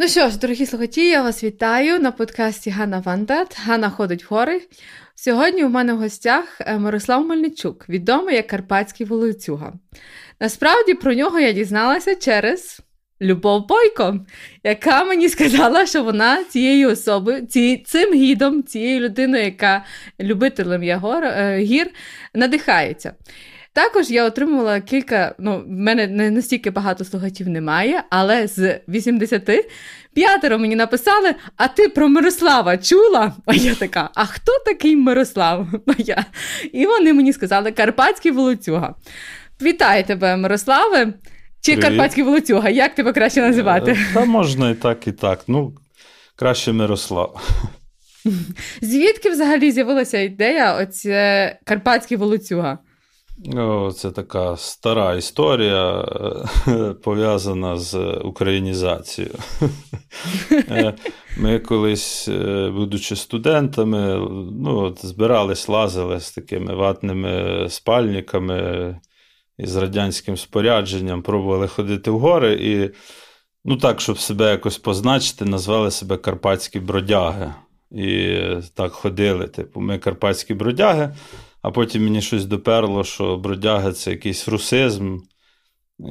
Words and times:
Ну 0.00 0.08
що 0.08 0.30
ж, 0.30 0.38
дорогі 0.38 0.66
слухачі, 0.66 1.08
я 1.08 1.22
вас 1.22 1.44
вітаю 1.44 1.98
на 1.98 2.12
подкасті 2.12 2.70
Ганна 2.70 2.98
Вандат. 2.98 3.56
Ганна 3.64 3.90
ходить 3.90 4.24
в 4.24 4.34
гори. 4.34 4.60
Сьогодні 5.14 5.64
у 5.64 5.68
мене 5.68 5.94
в 5.94 5.98
гостях 5.98 6.60
е, 6.60 6.78
Мирослав 6.78 7.26
Мельничук, 7.26 7.88
відомий 7.88 8.36
як 8.36 8.46
Карпатський 8.46 9.06
волоцюга. 9.06 9.72
Насправді 10.40 10.94
про 10.94 11.14
нього 11.14 11.40
я 11.40 11.52
дізналася 11.52 12.14
через 12.14 12.80
Любов 13.20 13.66
Бойко, 13.66 14.26
яка 14.64 15.04
мені 15.04 15.28
сказала, 15.28 15.86
що 15.86 16.02
вона 16.02 16.44
цією 16.44 16.90
особою, 16.90 17.46
ці, 17.46 17.84
цим 17.86 18.14
гідом, 18.14 18.62
цією 18.62 19.00
людиною, 19.00 19.44
яка 19.44 19.84
любителем 20.20 20.82
є 20.82 20.96
гор, 20.96 21.24
е, 21.24 21.58
гір, 21.58 21.90
надихається. 22.34 23.14
Також 23.78 24.10
я 24.10 24.24
отримувала 24.24 24.80
кілька, 24.80 25.34
ну, 25.38 25.58
в 25.66 25.70
мене 25.70 26.06
не 26.06 26.30
настільки 26.30 26.70
багато 26.70 27.04
слухачів 27.04 27.48
немає, 27.48 28.02
але 28.10 28.46
з 28.46 28.80
80 28.88 29.50
п'ятеро 30.14 30.58
мені 30.58 30.76
написали: 30.76 31.34
А 31.56 31.68
ти 31.68 31.88
про 31.88 32.08
Мирослава 32.08 32.76
чула? 32.76 33.32
А 33.46 33.54
я 33.54 33.74
така, 33.74 34.10
а 34.14 34.26
хто 34.26 34.52
такий 34.66 34.96
Мирослав? 34.96 35.66
А 35.86 35.92
я. 35.98 36.24
І 36.72 36.86
вони 36.86 37.12
мені 37.12 37.32
сказали 37.32 37.72
Карпатський 37.72 38.32
волоцюга. 38.32 38.94
Вітаю 39.62 40.04
тебе, 40.04 40.36
Мирославе! 40.36 41.06
Чи 41.60 41.72
Привіт. 41.72 41.82
Карпатський 41.82 42.24
волоцюга? 42.24 42.68
Як 42.68 42.94
тебе 42.94 43.12
краще 43.12 43.40
називати? 43.40 43.90
Е, 43.90 44.14
та 44.14 44.24
можна 44.24 44.70
і 44.70 44.74
так, 44.74 45.06
і 45.06 45.12
так. 45.12 45.40
Ну, 45.48 45.74
краще 46.36 46.72
Мирослав. 46.72 47.58
Звідки 48.80 49.30
взагалі 49.30 49.72
з'явилася 49.72 50.18
ідея 50.18 50.74
оце 50.74 51.58
Карпатський 51.64 52.16
волоцюга? 52.16 52.78
О, 53.46 53.92
Це 53.92 54.10
така 54.10 54.56
стара 54.56 55.14
історія, 55.14 56.00
е, 56.68 56.94
пов'язана 57.04 57.76
з 57.76 57.96
українізацією. 58.24 59.34
Е, 60.70 60.94
ми 61.38 61.58
колись, 61.58 62.28
е, 62.28 62.70
будучи 62.74 63.16
студентами, 63.16 64.14
ну, 64.52 64.78
от, 64.78 65.06
збирались, 65.06 65.68
лазили 65.68 66.20
з 66.20 66.32
такими 66.32 66.74
ватними 66.74 67.66
спальниками 67.70 69.00
і 69.58 69.66
з 69.66 69.76
радянським 69.76 70.36
спорядженням, 70.36 71.22
пробували 71.22 71.68
ходити 71.68 72.10
в 72.10 72.18
гори 72.18 72.52
і, 72.52 72.90
ну 73.64 73.76
так, 73.76 74.00
щоб 74.00 74.18
себе 74.18 74.50
якось 74.50 74.78
позначити, 74.78 75.44
назвали 75.44 75.90
себе 75.90 76.16
Карпатські 76.16 76.80
бродяги. 76.80 77.54
І 77.90 78.38
так 78.74 78.92
ходили. 78.92 79.46
Типу, 79.46 79.80
ми 79.80 79.98
карпатські 79.98 80.54
бродяги. 80.54 81.14
А 81.62 81.70
потім 81.70 82.04
мені 82.04 82.22
щось 82.22 82.44
доперло, 82.44 83.04
що 83.04 83.36
бродяга 83.36 83.92
це 83.92 84.10
якийсь 84.10 84.48
русизм, 84.48 85.18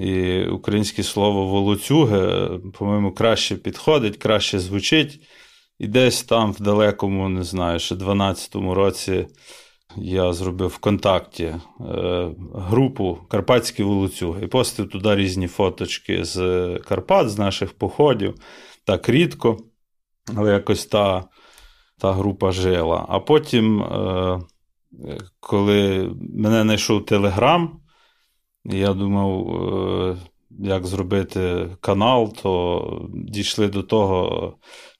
і 0.02 0.44
українське 0.44 1.04
слово 1.04 1.46
волоцюги, 1.46 2.50
по-моєму, 2.74 3.12
краще 3.12 3.56
підходить, 3.56 4.18
краще 4.18 4.60
звучить. 4.60 5.20
І 5.80 5.88
десь 5.88 6.24
там, 6.24 6.52
в 6.52 6.62
далекому, 6.62 7.30
не 7.30 7.44
знаю, 7.44 7.80
ще 7.80 7.96
12-му 7.96 8.74
році 8.74 9.28
я 9.96 10.34
зробив 10.34 10.70
ВКонтакті 10.70 11.44
е, 11.44 11.60
групу 12.54 13.20
Карпатські 13.30 13.84
волоцюги 13.84 14.44
і 14.44 14.48
постив 14.48 14.90
туди 14.90 15.16
різні 15.16 15.48
фоточки 15.48 16.26
з 16.26 16.70
Карпат, 16.88 17.30
з 17.30 17.38
наших 17.38 17.74
походів. 17.74 18.36
Так 18.86 19.10
рідко, 19.10 19.58
але 20.36 20.54
якось 20.54 20.86
та 20.86 21.24
та 22.00 22.14
група 22.14 22.52
жила. 22.52 23.06
А 23.10 23.20
потім. 23.20 23.84
Е, 23.84 24.40
коли 25.40 26.12
мене 26.20 26.62
знайшов 26.62 27.06
Телеграм, 27.06 27.80
я 28.66 28.94
думав, 28.94 29.48
е, 29.50 30.18
як 30.60 30.86
зробити 30.86 31.68
канал, 31.82 32.34
то 32.44 33.10
дійшли 33.14 33.68
до 33.68 33.84
того, 33.84 34.54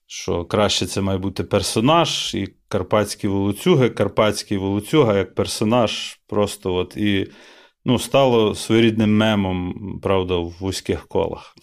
що 0.08 0.46
краще 0.46 0.86
це 0.86 1.02
має 1.02 1.18
бути 1.18 1.44
персонаж, 1.44 2.36
і 2.36 2.48
Карпатські 2.68 3.28
волоцюги, 3.28 3.90
Карпатський 3.90 4.58
волоцюга 4.58 5.18
як 5.18 5.36
персонаж, 5.36 6.20
просто 6.28 6.76
от 6.76 6.98
і 6.98 7.32
ну, 7.86 8.00
стало 8.00 8.56
своєрідним 8.56 9.18
мемом, 9.18 10.00
правда, 10.04 10.36
в 10.36 10.50
вузьких 10.60 11.08
колах. 11.08 11.56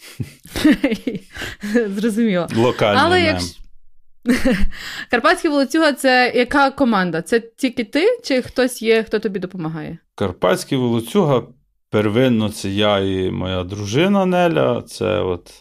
Зрозуміло. 1.87 2.47
Локальний 2.55 3.03
Але 3.03 3.15
мем. 3.15 3.25
Якщо... 3.25 3.64
Карпатський 5.11 5.51
волоцюга 5.51 5.93
це 5.93 6.33
яка 6.35 6.71
команда? 6.71 7.21
Це 7.21 7.39
тільки 7.39 7.83
ти, 7.83 8.19
чи 8.23 8.41
хтось 8.41 8.81
є, 8.81 9.03
хто 9.03 9.19
тобі 9.19 9.39
допомагає? 9.39 9.97
Карпатський 10.15 10.77
волоцюга 10.77 11.43
первинно 11.89 12.49
це 12.49 12.69
я 12.69 12.99
і 12.99 13.31
моя 13.31 13.63
дружина 13.63 14.25
Неля. 14.25 14.81
Це 14.81 15.19
от 15.19 15.51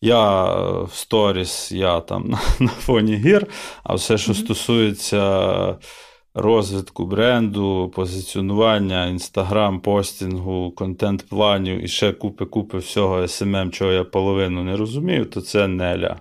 я 0.00 0.44
в 0.82 0.90
сторіс, 0.92 1.72
я 1.72 2.00
там 2.00 2.28
на, 2.28 2.38
на 2.60 2.68
фоні 2.68 3.16
гір, 3.16 3.46
а 3.84 3.94
все, 3.94 4.18
що 4.18 4.32
mm-hmm. 4.32 4.44
стосується. 4.44 5.76
Розвитку 6.38 7.06
бренду, 7.06 7.92
позиціонування, 7.94 9.06
інстаграм, 9.06 9.80
постінгу, 9.80 10.70
контент-планів 10.70 11.84
і 11.84 11.88
ще 11.88 12.12
купи-купи 12.12 12.78
всього 12.78 13.20
SMM, 13.20 13.70
чого 13.70 13.92
я 13.92 14.04
половину 14.04 14.64
не 14.64 14.76
розумію, 14.76 15.24
то 15.24 15.40
це 15.40 15.68
Неля. 15.68 16.16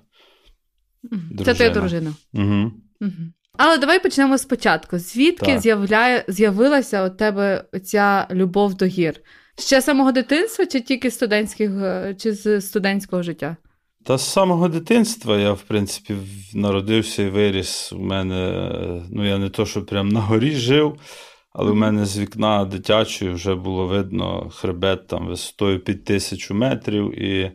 Дружина. 1.12 1.46
Це 1.46 1.54
твоя 1.54 1.70
дружина. 1.70 2.14
Угу. 2.34 2.72
Угу. 3.02 3.12
Але 3.58 3.78
давай 3.78 4.04
почнемо 4.04 4.38
спочатку. 4.38 5.00
Звідки 5.00 5.60
з'являє, 5.60 6.26
з'явилася 6.28 7.06
у 7.06 7.10
тебе 7.10 7.66
ця 7.84 8.28
любов 8.32 8.74
до 8.76 8.86
гір? 8.86 9.14
Ще 9.60 9.82
з 9.82 9.86
самого 9.86 10.12
дитинства, 10.12 10.66
чи 10.66 10.82
тільки 10.82 11.12
студентських, 11.12 11.72
е, 11.72 12.16
чи 12.20 12.34
з 12.34 12.62
студентського 12.62 13.24
життя? 13.24 13.58
Та 14.06 14.18
з 14.18 14.32
самого 14.32 14.68
дитинства 14.68 15.38
я, 15.38 15.52
в 15.52 15.62
принципі, 15.62 16.16
народився 16.54 17.24
і 17.24 17.30
виріс. 17.30 17.94
У 17.94 18.00
мене, 18.00 18.70
ну 19.12 19.28
я 19.28 19.38
не 19.38 19.50
то, 19.50 19.66
що 19.66 19.86
прям 19.86 20.10
на 20.10 20.22
горі 20.22 20.52
жив, 20.52 20.96
але 21.54 21.72
у 21.72 21.76
мене 21.76 22.06
з 22.06 22.20
вікна 22.20 22.66
дитячої 22.66 23.32
вже 23.32 23.56
було 23.56 23.88
видно 23.88 24.50
хребет 24.50 25.08
там 25.08 25.28
висотою 25.28 25.80
під 25.80 26.04
тисячу 26.04 26.54
метрів. 26.54 27.22
І 27.22 27.52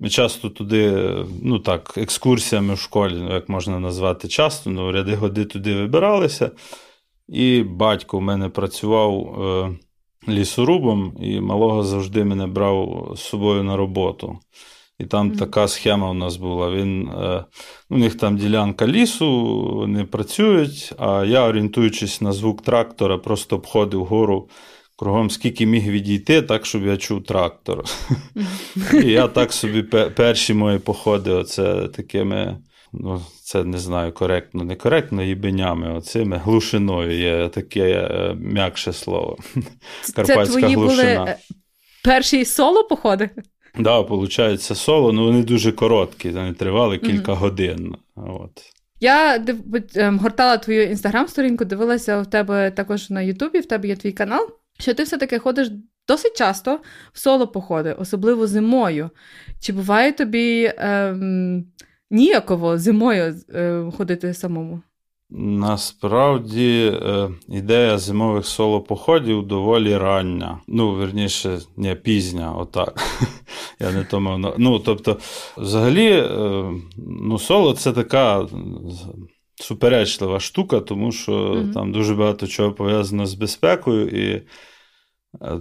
ми 0.00 0.08
часто 0.08 0.50
туди, 0.50 1.14
ну 1.42 1.58
так, 1.58 1.94
екскурсіями 1.96 2.74
в 2.74 2.78
школі, 2.78 3.14
ну, 3.16 3.34
як 3.34 3.48
можна 3.48 3.80
назвати 3.80 4.28
часто, 4.28 4.70
ну, 4.70 4.92
ряди 4.92 5.14
годи 5.14 5.44
туди 5.44 5.74
вибиралися. 5.74 6.50
І 7.28 7.62
батько 7.62 8.18
в 8.18 8.22
мене 8.22 8.48
працював 8.48 9.42
е, 9.42 9.78
лісорубом, 10.32 11.16
і 11.20 11.40
малого 11.40 11.82
завжди 11.82 12.24
мене 12.24 12.46
брав 12.46 13.12
з 13.16 13.20
собою 13.20 13.62
на 13.62 13.76
роботу. 13.76 14.38
І 14.98 15.04
там 15.04 15.30
mm-hmm. 15.30 15.38
така 15.38 15.68
схема 15.68 16.10
у 16.10 16.14
нас 16.14 16.36
була. 16.36 16.70
Він, 16.70 17.08
е, 17.08 17.44
У 17.90 17.98
них 17.98 18.16
там 18.16 18.36
ділянка 18.36 18.86
лісу, 18.86 19.44
вони 19.74 20.04
працюють, 20.04 20.92
а 20.98 21.24
я, 21.24 21.48
орієнтуючись 21.48 22.20
на 22.20 22.32
звук 22.32 22.62
трактора, 22.62 23.18
просто 23.18 23.56
обходив 23.56 24.04
гору 24.04 24.48
кругом 24.96 25.30
скільки 25.30 25.66
міг 25.66 25.88
відійти, 25.88 26.42
так, 26.42 26.66
щоб 26.66 26.86
я 26.86 26.96
чув 26.96 27.24
трактор. 27.24 27.84
І 28.92 29.06
я 29.06 29.28
так 29.28 29.52
собі 29.52 29.82
перші 30.16 30.54
мої 30.54 30.78
походи, 30.78 31.30
оце 31.30 31.88
такими. 31.88 32.58
Ну, 32.92 33.22
це 33.42 33.64
не 33.64 33.78
знаю, 33.78 34.12
коректно, 34.12 34.64
некоректно, 34.64 35.22
їбенями, 35.22 35.92
оцими 35.92 36.36
глушиною 36.36 37.18
є 37.18 37.48
таке 37.48 37.90
е, 37.90 38.34
м'якше 38.34 38.92
слово. 38.92 39.38
Карпатська 40.14 40.46
це 40.46 40.52
твої 40.52 40.74
глушина. 40.74 41.18
були 41.18 41.34
перші 42.04 42.44
соло 42.44 42.84
походи? 42.84 43.30
Так, 43.74 43.84
да, 43.84 44.00
виходить, 44.00 44.62
соло, 44.62 45.12
ну 45.12 45.24
вони 45.24 45.42
дуже 45.42 45.72
короткі, 45.72 46.30
вони 46.30 46.52
тривали 46.52 46.98
кілька 46.98 47.32
mm-hmm. 47.32 47.36
годин. 47.36 47.96
От. 48.16 48.62
Я 49.00 49.44
ем, 49.94 50.18
гортала 50.18 50.58
твою 50.58 50.82
інстаграм-сторінку, 50.82 51.64
дивилася 51.64 52.20
в 52.20 52.26
тебе 52.26 52.70
також 52.70 53.10
на 53.10 53.22
Ютубі, 53.22 53.60
в 53.60 53.66
тебе 53.66 53.88
є 53.88 53.96
твій 53.96 54.12
канал 54.12 54.48
що 54.78 54.94
ти 54.94 55.02
все-таки 55.02 55.38
ходиш 55.38 55.70
досить 56.08 56.36
часто 56.36 56.80
в 57.12 57.18
соло 57.18 57.48
походи, 57.48 57.92
особливо 57.92 58.46
зимою. 58.46 59.10
Чи 59.60 59.72
буває 59.72 60.12
тобі 60.12 60.72
ем, 60.78 61.64
ніяково 62.10 62.78
зимою 62.78 63.34
е, 63.54 63.90
ходити 63.96 64.34
самому? 64.34 64.82
Насправді 65.30 66.92
е, 66.94 67.30
ідея 67.48 67.98
зимових 67.98 68.44
соло-походів 68.44 69.46
доволі 69.46 69.96
рання. 69.96 70.58
Ну, 70.68 70.94
верніше, 70.94 71.58
не 71.76 71.94
пізня, 71.94 72.52
отак. 72.52 73.00
Я 73.80 73.92
не 73.92 74.04
то 74.04 74.20
мав 74.20 74.54
Ну, 74.58 74.78
тобто, 74.78 75.18
взагалі, 75.56 76.10
е, 76.10 76.70
ну, 76.98 77.38
соло 77.38 77.72
це 77.72 77.92
така 77.92 78.46
суперечлива 79.56 80.40
штука, 80.40 80.80
тому 80.80 81.12
що 81.12 81.32
mm-hmm. 81.32 81.72
там 81.72 81.92
дуже 81.92 82.14
багато 82.14 82.46
чого 82.46 82.72
пов'язано 82.72 83.26
з 83.26 83.34
безпекою, 83.34 84.08
і 84.08 84.46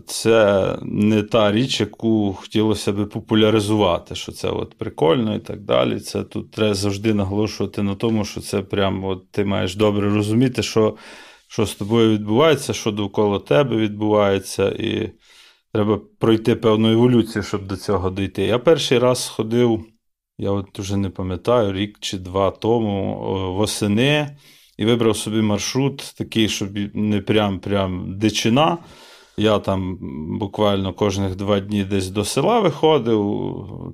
це 0.06 0.77
не 0.81 1.24
та 1.24 1.51
річ, 1.51 1.80
яку 1.80 2.33
хотілося 2.33 2.92
би 2.92 3.06
популяризувати, 3.06 4.15
що 4.15 4.31
це 4.31 4.50
от 4.50 4.77
прикольно 4.77 5.36
і 5.36 5.39
так 5.39 5.62
далі. 5.62 6.00
Це 6.00 6.24
тут 6.24 6.51
треба 6.51 6.74
завжди 6.74 7.13
наголошувати 7.13 7.83
на 7.83 7.95
тому, 7.95 8.25
що 8.25 8.42
це 8.42 8.62
прямо 8.62 9.07
от 9.07 9.31
ти 9.31 9.45
маєш 9.45 9.75
добре 9.75 10.09
розуміти, 10.09 10.63
що 10.63 10.95
що 11.47 11.65
з 11.65 11.75
тобою 11.75 12.12
відбувається, 12.12 12.74
що 12.74 12.92
довкола 12.92 13.39
тебе 13.39 13.75
відбувається, 13.75 14.69
і 14.69 15.12
треба 15.74 16.01
пройти 16.19 16.56
певну 16.56 16.92
еволюцію, 16.92 17.44
щоб 17.44 17.68
до 17.68 17.77
цього 17.77 18.09
дійти. 18.09 18.44
Я 18.44 18.59
перший 18.59 19.00
раз 19.00 19.27
ходив, 19.27 19.86
я 20.38 20.52
от 20.52 20.80
вже 20.80 20.98
не 20.98 21.10
пам'ятаю, 21.10 21.74
рік 21.74 21.98
чи 22.00 22.18
два 22.18 22.52
тому 22.52 23.18
восени 23.58 24.38
і 24.78 24.86
вибрав 24.86 25.18
собі 25.18 25.42
маршрут, 25.42 26.14
такий, 26.18 26.50
щоб 26.50 26.70
не 26.94 27.22
прям 27.22 27.60
прям 27.60 28.18
дичина. 28.18 28.78
Я 29.38 29.60
там 29.60 29.98
буквально 30.40 30.94
кожних 30.94 31.36
два 31.36 31.60
дні 31.60 31.84
десь 31.84 32.10
до 32.10 32.26
села 32.26 32.60
виходив. 32.60 33.48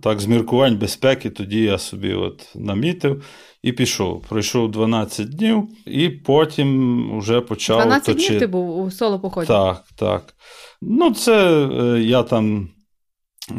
Так, 0.04 0.20
з 0.20 0.26
міркувань 0.26 0.78
безпеки, 0.78 1.30
тоді 1.30 1.62
я 1.62 1.78
собі 1.78 2.14
от 2.14 2.50
намітив 2.56 3.24
і 3.64 3.72
пішов. 3.72 4.22
Пройшов 4.30 4.72
12 4.72 5.30
днів, 5.30 5.68
і 5.86 6.10
потім 6.10 7.20
вже 7.20 7.42
почав. 7.42 7.82
12 7.82 8.06
точи... 8.06 8.28
днів 8.28 8.40
ти 8.40 8.48
був 8.48 8.80
у 8.80 8.92
соло 8.92 9.20
поході? 9.20 9.48
Так, 9.48 9.84
так. 9.96 10.34
Ну, 10.82 11.14
це 11.14 11.68
е, 11.68 12.02
я 12.02 12.24
там. 12.24 12.70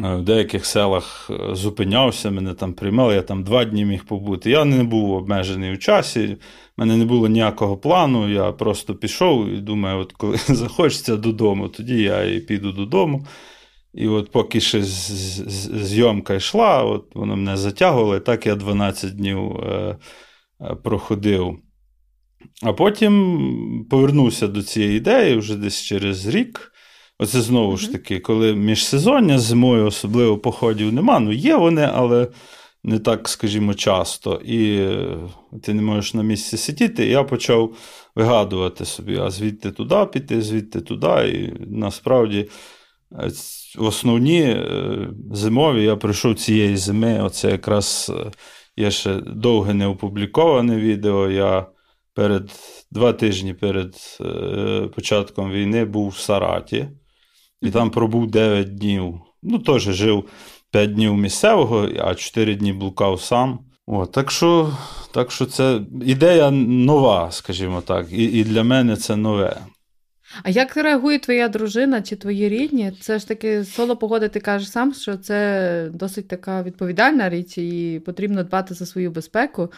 Е, 0.03 0.15
в 0.15 0.23
деяких 0.23 0.65
селах 0.65 1.29
е, 1.29 1.55
зупинявся, 1.55 2.31
мене 2.31 2.53
там 2.53 2.73
приймали, 2.73 3.15
я 3.15 3.21
там 3.21 3.43
два 3.43 3.65
дні 3.65 3.85
міг 3.85 4.05
побути. 4.05 4.49
Я 4.49 4.65
не 4.65 4.83
був 4.83 5.11
обмежений 5.11 5.73
у 5.73 5.77
часі, 5.77 6.27
в 6.27 6.37
мене 6.77 6.97
не 6.97 7.05
було 7.05 7.27
ніякого 7.27 7.77
плану. 7.77 8.29
Я 8.29 8.51
просто 8.51 8.95
пішов 8.95 9.49
і 9.49 9.57
думаю, 9.57 9.99
от 9.99 10.13
коли 10.13 10.37
захочеться 10.47 11.17
додому, 11.17 11.69
тоді 11.69 12.01
я 12.01 12.23
і 12.23 12.39
піду 12.39 12.71
додому. 12.71 13.25
І 13.93 14.07
от 14.07 14.31
поки 14.31 14.59
ще 14.61 14.81
зйомка 14.83 16.33
йшла, 16.33 16.83
от 16.83 17.15
воно 17.15 17.35
мене 17.35 17.57
затягувало, 17.57 18.15
і 18.15 18.19
так 18.19 18.45
я 18.45 18.55
12 18.55 19.15
днів 19.15 19.57
е, 19.57 19.97
проходив. 20.83 21.59
А 22.61 22.73
потім 22.73 23.87
повернувся 23.89 24.47
до 24.47 24.63
цієї 24.63 24.97
ідеї 24.97 25.35
вже 25.35 25.55
десь 25.55 25.81
через 25.81 26.27
рік. 26.27 26.72
Оце 27.19 27.41
знову 27.41 27.77
ж 27.77 27.91
таки, 27.91 28.19
коли 28.19 28.55
міжсезоння 28.55 29.39
зимою 29.39 29.85
особливо 29.85 30.37
походів 30.37 30.93
нема. 30.93 31.19
Ну, 31.19 31.31
є 31.31 31.55
вони, 31.55 31.89
але 31.93 32.27
не 32.83 32.99
так, 32.99 33.29
скажімо, 33.29 33.73
часто. 33.73 34.41
І 34.45 34.75
е, 34.77 35.17
ти 35.63 35.73
не 35.73 35.81
можеш 35.81 36.13
на 36.13 36.23
місці 36.23 36.57
сидіти. 36.57 37.05
І 37.05 37.09
я 37.09 37.23
почав 37.23 37.75
вигадувати 38.15 38.85
собі, 38.85 39.17
а 39.17 39.29
звідти 39.29 39.71
туди 39.71 40.05
піти, 40.13 40.41
звідти 40.41 40.81
туди. 40.81 41.29
І 41.29 41.65
насправді. 41.67 42.49
Е, 43.11 43.31
основні 43.77 44.41
е, 44.41 45.09
зимові 45.31 45.83
я 45.83 45.95
прийшов 45.95 46.35
цієї 46.35 46.77
зими. 46.77 47.23
Оце 47.23 47.51
якраз 47.51 48.11
є 48.77 48.91
ще 48.91 49.15
довге 49.15 49.73
не 49.73 49.87
опубліковане 49.87 50.75
відео. 50.75 51.29
Я 51.29 51.65
перед 52.13 52.51
два 52.91 53.13
тижні 53.13 53.53
перед 53.53 53.95
початком 54.95 55.51
війни 55.51 55.85
був 55.85 56.09
в 56.09 56.17
Сараті 56.17 56.87
і 57.63 57.71
там 57.71 57.89
пробув 57.91 58.31
9 58.31 58.75
днів. 58.75 59.13
Ну, 59.43 59.59
теж 59.59 59.81
жив 59.81 60.23
5 60.71 60.93
днів 60.93 61.17
місцевого, 61.17 61.89
а 61.99 62.15
4 62.15 62.55
дні 62.55 62.73
блукав 62.73 63.21
сам. 63.21 63.59
О, 63.87 64.05
Так 64.05 64.31
що 64.31 64.77
так 65.13 65.31
що 65.31 65.45
це 65.45 65.81
ідея 66.05 66.51
нова, 66.51 67.31
скажімо 67.31 67.81
так, 67.81 68.07
і, 68.11 68.23
і 68.23 68.43
для 68.43 68.63
мене 68.63 68.95
це 68.95 69.15
нове. 69.15 69.57
А 70.43 70.49
як 70.49 70.77
реагує 70.77 71.19
твоя 71.19 71.47
дружина 71.47 72.01
чи 72.01 72.15
твої 72.15 72.49
рідні? 72.49 72.91
Це 73.01 73.19
ж 73.19 73.27
таки 73.27 73.63
соло 73.63 73.97
погоди, 73.97 74.29
ти 74.29 74.39
кажеш 74.39 74.71
сам, 74.71 74.93
що 74.93 75.17
це 75.17 75.89
досить 75.93 76.27
така 76.27 76.63
відповідальна 76.63 77.29
річ, 77.29 77.57
і 77.57 78.01
потрібно 78.05 78.43
дбати 78.43 78.73
за 78.73 78.85
свою 78.85 79.11
безпеку. 79.11 79.71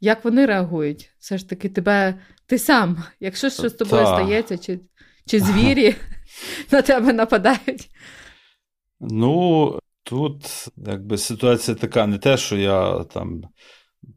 Як 0.00 0.24
вони 0.24 0.46
реагують? 0.46 1.10
Все 1.18 1.38
ж 1.38 1.48
таки, 1.48 1.68
тебе 1.68 2.14
ти 2.46 2.58
сам, 2.58 3.04
якщо 3.20 3.50
щось 3.50 3.72
з 3.72 3.76
тобою 3.76 4.02
Та. 4.02 4.06
стається, 4.06 4.58
чи, 4.58 4.80
чи 5.26 5.40
звірі? 5.40 5.94
на 6.70 6.82
тебе 6.82 7.12
нападають? 7.12 7.90
Ну, 9.00 9.78
тут 10.02 10.68
якби 10.76 11.18
ситуація 11.18 11.74
така, 11.74 12.06
не 12.06 12.18
те, 12.18 12.36
що 12.36 12.56
я 12.56 13.04
там 13.04 13.42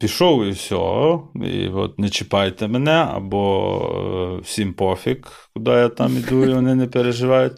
пішов 0.00 0.44
і 0.44 0.50
все, 0.50 1.18
і 1.34 1.68
от 1.68 1.98
не 1.98 2.08
чіпайте 2.08 2.68
мене, 2.68 3.08
або 3.10 4.36
е, 4.38 4.40
всім 4.42 4.74
пофіг, 4.74 5.16
куди 5.54 5.70
я 5.70 5.88
там 5.88 6.16
іду, 6.16 6.44
і 6.44 6.54
вони 6.54 6.74
не 6.74 6.86
переживають. 6.86 7.52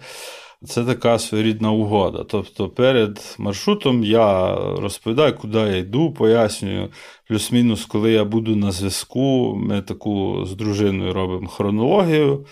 Це 0.65 0.85
така 0.85 1.19
своєрідна 1.19 1.71
угода. 1.71 2.25
Тобто 2.25 2.69
перед 2.69 3.37
маршрутом 3.39 4.05
я 4.05 4.55
розповідаю, 4.57 5.37
куди 5.37 5.59
я 5.59 5.77
йду, 5.77 6.13
пояснюю, 6.13 6.89
плюс-мінус, 7.29 7.85
коли 7.85 8.13
я 8.13 8.25
буду 8.25 8.57
на 8.57 8.71
зв'язку, 8.71 9.55
ми 9.57 9.83
таку 9.83 10.45
з 10.45 10.55
дружиною 10.55 11.13
робимо 11.13 11.49
хронологію. 11.49 12.47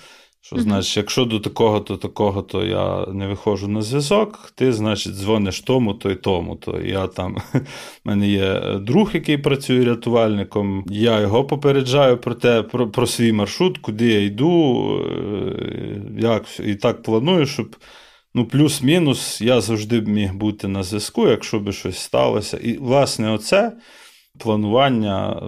Що, 0.46 0.58
значить, 0.58 0.96
якщо 0.96 1.24
до 1.24 1.40
такого, 1.40 1.80
то 1.80 1.96
такого, 1.96 2.42
то 2.42 2.64
я 2.64 3.06
не 3.06 3.26
виходжу 3.26 3.68
на 3.68 3.82
зв'язок, 3.82 4.52
ти, 4.54 4.72
значить, 4.72 5.12
дзвониш 5.12 5.60
тому, 5.60 5.94
то 5.94 6.10
й 6.10 6.14
тому. 6.14 6.56
То 6.56 6.80
я 6.80 7.06
там, 7.06 7.36
в 7.54 7.60
мене 8.04 8.28
є 8.28 8.78
друг, 8.80 9.10
який 9.14 9.38
працює 9.38 9.84
рятувальником. 9.84 10.84
Я 10.90 11.20
його 11.20 11.44
попереджаю 11.44 12.18
про 12.18 12.34
те, 12.34 12.62
про, 12.62 12.90
про 12.90 13.06
свій 13.06 13.32
маршрут, 13.32 13.78
куди 13.78 14.06
я 14.06 14.22
йду, 14.22 14.86
е, 15.00 16.02
як 16.18 16.44
і 16.64 16.74
так 16.74 17.02
планую, 17.02 17.46
щоб. 17.46 17.76
Ну, 18.34 18.46
плюс-мінус, 18.46 19.40
я 19.40 19.60
завжди 19.60 20.00
міг 20.00 20.34
бути 20.34 20.68
на 20.68 20.82
зв'язку, 20.82 21.28
якщо 21.28 21.60
би 21.60 21.72
щось 21.72 21.98
сталося. 21.98 22.56
І, 22.56 22.78
власне, 22.78 23.30
оце 23.30 23.72
планування 24.38 25.42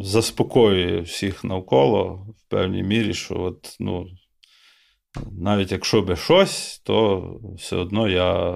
заспокоює 0.00 1.00
всіх 1.00 1.44
навколо 1.44 2.26
в 2.38 2.50
певній 2.50 2.82
мірі, 2.82 3.14
що 3.14 3.40
от, 3.40 3.76
ну, 3.80 4.06
навіть 5.32 5.72
якщо 5.72 6.02
би 6.02 6.16
щось, 6.16 6.78
то 6.78 7.24
все 7.56 7.76
одно 7.76 8.08
я 8.08 8.54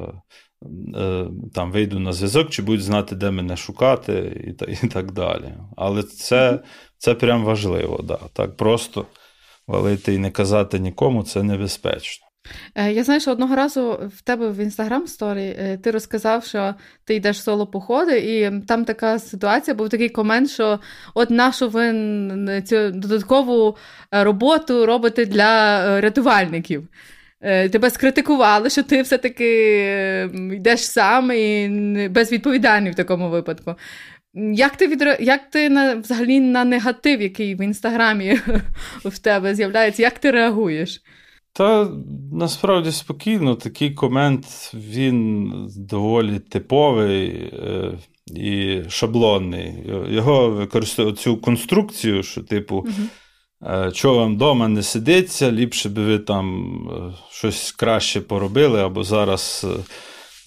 е, 0.96 1.26
там 1.54 1.72
вийду 1.72 1.98
на 1.98 2.12
зв'язок, 2.12 2.50
чи 2.50 2.62
будуть 2.62 2.82
знати, 2.84 3.16
де 3.16 3.31
мене 3.31 3.56
шукати, 3.56 4.44
і 4.47 4.85
і 4.85 4.88
так 4.88 5.12
далі. 5.12 5.54
Але 5.76 6.02
це 6.02 6.61
це 6.99 7.14
прям 7.14 7.44
важливо. 7.44 8.00
Да. 8.02 8.18
Так 8.32 8.56
просто 8.56 9.06
валити 9.66 10.14
і 10.14 10.18
не 10.18 10.30
казати 10.30 10.78
нікому 10.78 11.23
це 11.23 11.42
небезпечно. 11.42 12.25
Е, 12.74 12.92
я 12.92 13.04
знаю, 13.04 13.20
що 13.20 13.30
одного 13.30 13.56
разу 13.56 14.10
в 14.16 14.22
тебе 14.22 14.48
в 14.50 14.56
інстаграм 14.56 15.06
сторі 15.06 15.56
е, 15.58 15.78
ти 15.82 15.90
розказав, 15.90 16.44
що 16.44 16.74
ти 17.04 17.14
йдеш 17.14 17.42
соло 17.42 17.66
походи, 17.66 18.18
і 18.18 18.60
там 18.66 18.84
така 18.84 19.18
ситуація, 19.18 19.74
був 19.74 19.88
такий 19.88 20.08
комент, 20.08 20.50
що 20.50 20.80
от 21.14 21.30
нашу 21.30 21.68
ви 21.68 21.92
цю 22.66 22.90
додаткову 22.90 23.76
е, 24.14 24.24
роботу 24.24 24.86
робите 24.86 25.26
для 25.26 26.00
рятувальників. 26.00 26.88
Тебе 27.72 27.90
скритикували, 27.90 28.70
що 28.70 28.82
ти 28.82 29.02
все-таки 29.02 30.30
йдеш 30.52 30.80
сам 30.86 31.32
і 31.32 32.08
безвідповідальний 32.08 32.92
в 32.92 32.94
такому 32.94 33.30
випадку. 33.30 33.74
Як 34.34 34.76
ти 34.76 34.86
відре... 34.86 35.16
як 35.20 35.50
ти 35.50 35.68
на 35.68 35.94
взагалі 35.94 36.40
на 36.40 36.64
негатив, 36.64 37.22
який 37.22 37.54
в 37.54 37.60
інстаграмі 37.60 38.40
в 39.04 39.18
тебе 39.18 39.54
з'являється, 39.54 40.02
як 40.02 40.18
ти 40.18 40.30
реагуєш? 40.30 41.02
Та 41.56 41.88
насправді 42.32 42.92
спокійно, 42.92 43.54
такий 43.54 43.90
комент 43.90 44.46
він 44.75 45.52
доволі 45.76 46.38
типовий 46.38 47.28
е, 47.28 47.92
і 48.34 48.80
шаблонний. 48.88 49.75
Його 50.08 50.50
використовують 50.50 51.18
цю 51.18 51.36
конструкцію, 51.36 52.22
що, 52.22 52.42
типу, 52.42 52.76
угу. 52.76 53.90
чого 53.92 54.16
вам 54.16 54.34
вдома 54.34 54.68
не 54.68 54.82
сидиться, 54.82 55.52
ліпше 55.52 55.88
би 55.88 56.04
ви 56.04 56.18
там 56.18 56.76
е, 56.88 57.14
щось 57.30 57.72
краще 57.72 58.20
поробили, 58.20 58.82
або 58.82 59.04
зараз. 59.04 59.66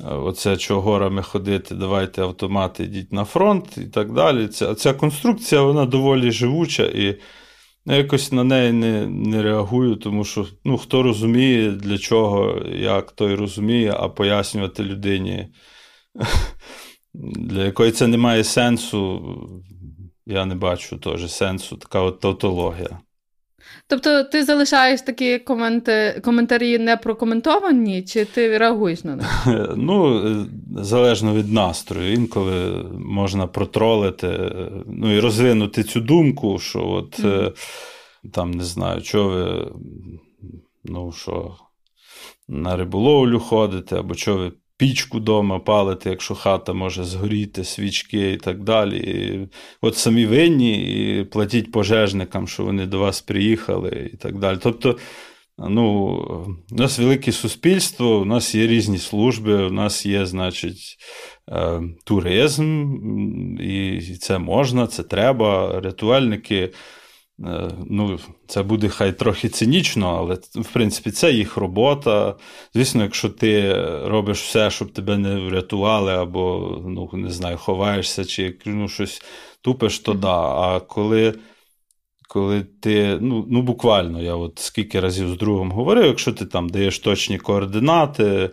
Оце 0.04 0.58
чого 0.58 0.82
горами 0.82 1.24
ходити, 1.24 1.76
давайте 1.76 2.22
автомати, 2.22 2.84
йдіть 2.84 3.14
на 3.14 3.26
фронт 3.26 3.78
і 3.78 3.86
так 3.86 4.14
далі. 4.14 4.48
Ця 4.48 4.76
ця 4.76 4.94
конструкція 4.94 5.62
вона 5.62 5.86
доволі 5.86 6.32
живуча 6.32 6.84
і 6.84 7.20
я 7.86 7.96
якось 7.96 8.32
на 8.32 8.44
неї 8.44 8.74
не 8.74 9.08
не 9.08 9.44
реагую, 9.44 9.96
тому 9.96 10.26
що 10.26 10.48
ну, 10.66 10.78
хто 10.78 11.04
розуміє, 11.04 11.72
для 11.72 11.98
чого, 11.98 12.66
як 12.76 13.12
той 13.12 13.36
розуміє, 13.36 13.94
а 13.98 14.10
пояснювати 14.10 14.84
людині, 14.84 15.48
для 17.14 17.66
якої 17.66 17.92
це 17.92 18.08
не 18.08 18.18
має 18.18 18.44
сенсу, 18.44 19.22
я 20.26 20.46
не 20.46 20.56
бачу 20.56 20.98
теж 20.98 21.32
сенсу, 21.32 21.78
така 21.78 22.02
от 22.02 22.20
тавтологія. 22.20 23.00
Тобто 23.88 24.24
ти 24.24 24.44
залишаєш 24.44 25.02
такі 25.02 25.40
коменти, 25.40 26.22
коментарі 26.26 26.78
не 26.78 26.98
прокоментовані, 26.98 28.04
чи 28.04 28.26
ти 28.26 28.58
реагуєш 28.58 29.04
на 29.04 29.16
них? 29.16 29.48
Ну, 29.78 30.24
залежно 30.78 31.34
від 31.34 31.54
настрою. 31.54 32.14
Інколи 32.14 32.86
можна 33.00 33.48
протролити, 33.48 34.52
ну 34.88 35.16
і 35.16 35.20
розвинути 35.20 35.84
цю 35.84 36.00
думку, 36.02 36.60
що 36.60 36.88
от 36.88 37.20
mm-hmm. 37.20 37.52
там 38.34 38.52
не 38.52 38.64
знаю, 38.64 39.02
що 39.02 39.28
ви 39.28 39.72
ну, 40.84 41.12
що 41.12 41.56
на 42.48 42.76
риболовлю 42.76 43.40
ходите, 43.40 44.00
або 44.00 44.14
що 44.14 44.38
ви 44.38 44.52
пічку 44.80 45.18
вдома 45.18 45.60
палити, 45.60 46.10
якщо 46.10 46.36
хата 46.36 46.74
може 46.74 47.04
згоріти, 47.04 47.64
свічки 47.64 48.32
і 48.32 48.38
так 48.38 48.64
далі. 48.64 48.98
І 48.98 49.48
От 49.82 49.98
самі 49.98 50.26
винні, 50.26 50.76
і 51.20 51.24
платіть 51.24 51.72
пожежникам, 51.72 52.48
що 52.48 52.64
вони 52.64 52.86
до 52.86 53.00
вас 53.00 53.22
приїхали, 53.22 54.10
і 54.14 54.18
так 54.18 54.40
далі. 54.40 54.58
Тобто, 54.64 54.98
ну, 55.58 55.86
у 56.72 56.76
нас 56.76 57.00
велике 57.00 57.32
суспільство, 57.32 58.20
у 58.20 58.26
нас 58.26 58.56
є 58.56 58.68
різні 58.68 58.98
служби, 58.98 59.54
у 59.64 59.72
нас 59.72 60.06
є, 60.06 60.26
значить, 60.26 60.98
е, 61.52 61.82
туризм, 62.04 62.96
і 63.60 64.02
це 64.20 64.40
можна, 64.40 64.88
це 64.88 65.04
треба. 65.04 65.80
Рятувальники. 65.84 66.72
Е, 67.46 67.72
ну, 67.90 68.20
Це 68.48 68.64
буде 68.64 68.90
хай 68.90 69.18
трохи 69.18 69.50
цинічно, 69.50 70.16
але 70.18 70.36
в 70.64 70.74
принципі 70.74 71.12
це 71.12 71.32
їх 71.32 71.58
робота. 71.58 72.36
Звісно, 72.74 73.04
якщо 73.04 73.30
ти 73.30 73.74
робиш 74.06 74.42
все, 74.42 74.72
щоб 74.72 74.92
тебе 74.92 75.18
не 75.18 75.36
врятували, 75.36 76.14
або 76.14 76.78
ну, 76.88 77.10
не 77.14 77.30
знаю, 77.30 77.58
ховаєшся 77.58 78.26
чи 78.26 78.58
ну, 78.66 78.88
щось 78.88 79.22
тупиш, 79.62 80.00
то 80.00 80.14
да. 80.14 80.38
А 80.38 80.80
коли 80.80 81.34
коли 82.30 82.64
ти, 82.64 83.18
ну, 83.22 83.46
ну 83.50 83.62
буквально, 83.62 84.22
я 84.22 84.36
от 84.36 84.60
скільки 84.60 85.00
разів 85.00 85.30
з 85.30 85.38
другом 85.38 85.72
говорив, 85.72 86.06
якщо 86.06 86.34
ти 86.34 86.46
там 86.46 86.70
даєш 86.70 87.00
точні 87.00 87.38
координати, 87.38 88.50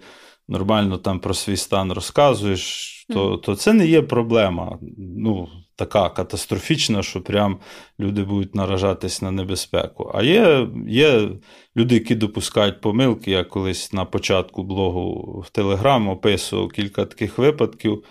нормально 0.48 0.98
там 0.98 1.20
про 1.20 1.34
свій 1.34 1.56
стан 1.56 1.92
розказуєш, 1.92 2.92
то, 3.08 3.36
то 3.36 3.56
це 3.56 3.72
не 3.72 3.86
є 3.86 4.02
проблема. 4.02 4.78
Ну, 4.98 5.48
така 5.76 6.08
катастрофічна, 6.08 7.02
що 7.02 7.20
прям 7.20 7.58
люди 8.00 8.22
будуть 8.22 8.54
наражатись 8.54 9.22
на 9.22 9.30
небезпеку. 9.30 10.10
А 10.14 10.22
є 10.22 10.68
є 10.88 11.28
люди, 11.76 11.94
які 11.94 12.14
допускають 12.14 12.80
помилки. 12.80 13.30
Я 13.30 13.44
колись 13.44 13.92
на 13.92 14.04
початку 14.04 14.62
блогу 14.62 15.40
в 15.46 15.50
Телеграм 15.50 16.08
описував 16.08 16.68
кілька 16.68 17.04
таких 17.04 17.38
випадків, 17.38 18.04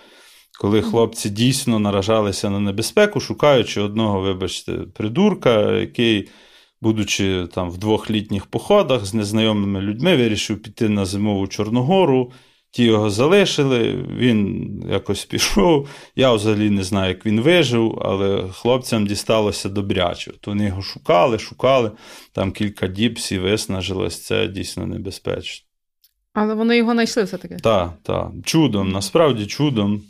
коли 0.61 0.81
хлопці 0.81 1.29
дійсно 1.29 1.79
наражалися 1.79 2.49
на 2.49 2.59
небезпеку, 2.59 3.19
шукаючи 3.19 3.81
одного, 3.81 4.21
вибачте, 4.21 4.73
придурка, 4.73 5.71
який. 5.71 6.29
Будучи 6.81 7.47
там 7.47 7.71
в 7.71 7.77
двохлітніх 7.77 8.45
походах 8.45 9.05
з 9.05 9.13
незнайомими 9.13 9.81
людьми, 9.81 10.17
вирішив 10.17 10.61
піти 10.61 10.89
на 10.89 11.05
зимову 11.05 11.47
Чорногору, 11.47 12.31
Ті 12.75 12.83
його 12.83 13.09
залишили, 13.09 14.05
він 14.17 14.69
якось 14.91 15.25
пішов. 15.25 15.89
Я 16.15 16.33
взагалі 16.33 16.69
не 16.69 16.83
знаю, 16.83 17.09
як 17.09 17.25
він 17.25 17.41
вижив, 17.41 17.99
але 18.01 18.49
хлопцям 18.51 19.07
дісталося 19.07 19.69
добряче. 19.69 20.31
От 20.31 20.47
Вони 20.47 20.65
його 20.65 20.81
шукали, 20.81 21.39
шукали, 21.39 21.91
там 22.31 22.51
кілька 22.51 22.87
діб 22.87 23.15
всі 23.15 23.39
виснажилось, 23.39 24.23
це 24.23 24.47
дійсно 24.47 24.87
небезпечно. 24.87 25.65
Але 26.33 26.53
вони 26.53 26.77
його 26.77 26.91
знайшли 26.91 27.23
все-таки? 27.23 27.55
Так, 27.55 27.93
так. 28.03 28.31
Чудом, 28.43 28.91
насправді 28.91 29.45
чудом. 29.45 30.01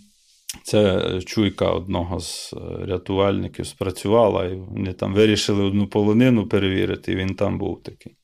Це 0.64 1.10
чуйка 1.26 1.72
одного 1.72 2.20
з 2.20 2.54
е, 2.54 2.86
рятувальників 2.86 3.68
спрацювала, 3.68 4.46
і 4.46 4.56
вони 4.56 4.94
там 4.94 5.14
вирішили 5.14 5.64
одну 5.64 5.88
полонину 5.88 6.48
перевірити, 6.48 7.12
і 7.12 7.16
він 7.16 7.36
там 7.36 7.58
був 7.58 7.84
такий. 7.84 8.16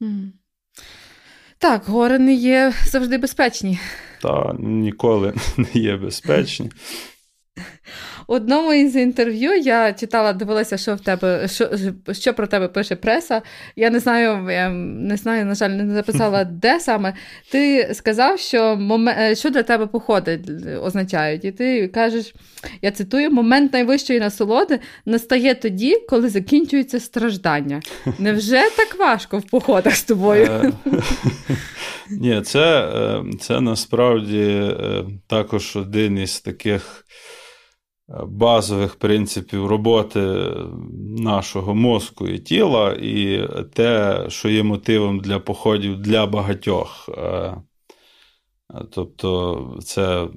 Mm. 0.00 0.30
Так, 1.60 1.84
гори 1.84 2.18
не 2.18 2.34
є 2.34 2.72
завжди 2.86 3.18
безпечні. 3.18 3.78
Та 4.22 4.54
ніколи 4.58 5.34
не 5.56 5.80
є 5.80 5.96
безпечні 5.96 6.70
одному 8.30 8.72
із 8.72 8.96
інтерв'ю 8.96 9.54
я 9.54 9.92
читала, 9.92 10.32
дивилася, 10.32 10.76
що 10.76 10.94
в 10.94 11.00
тебе, 11.00 11.48
що 11.48 11.70
що 12.12 12.34
про 12.34 12.46
тебе 12.46 12.68
пише 12.68 12.96
преса. 12.96 13.42
Я 13.76 13.90
не 13.90 14.00
знаю, 14.00 14.50
я 14.50 14.68
не 14.68 15.16
знаю, 15.16 15.46
на 15.46 15.54
жаль, 15.54 15.70
не 15.70 15.94
записала, 15.94 16.44
де 16.62 16.80
саме. 16.80 17.14
Ти 17.50 17.90
сказав, 17.94 18.38
що 18.38 18.76
момент, 18.76 19.18
е, 19.20 19.34
що 19.34 19.50
для 19.50 19.62
тебе 19.62 19.86
походи 19.86 20.40
означають. 20.82 21.44
І 21.44 21.52
ти 21.52 21.88
кажеш, 21.88 22.34
я 22.82 22.90
цитую: 22.90 23.30
момент 23.30 23.72
найвищої 23.72 24.20
насолоди 24.20 24.80
настає 25.06 25.54
тоді, 25.54 25.96
коли 26.08 26.28
закінчується 26.28 27.00
страждання. 27.00 27.80
Невже 28.18 28.62
так 28.76 28.98
важко 28.98 29.38
в 29.38 29.44
походах 29.50 29.96
з 29.96 30.04
тобою? 30.04 30.44
Е, 30.44 30.72
ні, 32.10 32.40
це, 32.40 32.80
е, 32.94 33.24
це 33.40 33.60
насправді 33.60 34.76
також 35.26 35.76
один 35.76 36.18
із 36.18 36.40
таких 36.40 37.04
базових 38.26 38.94
принципів 38.94 39.66
роботи 39.66 40.20
нашого 41.18 41.74
мозку 41.74 42.28
і 42.28 42.38
тіла, 42.38 42.92
і 42.92 43.48
те, 43.72 44.24
що 44.28 44.48
є 44.48 44.62
мотивом 44.62 45.20
для 45.20 45.38
походів 45.38 45.96
для 45.96 46.26
багатьох. 46.26 47.08
Е, 47.18 47.56
тобто, 48.90 49.78
це 49.84 50.28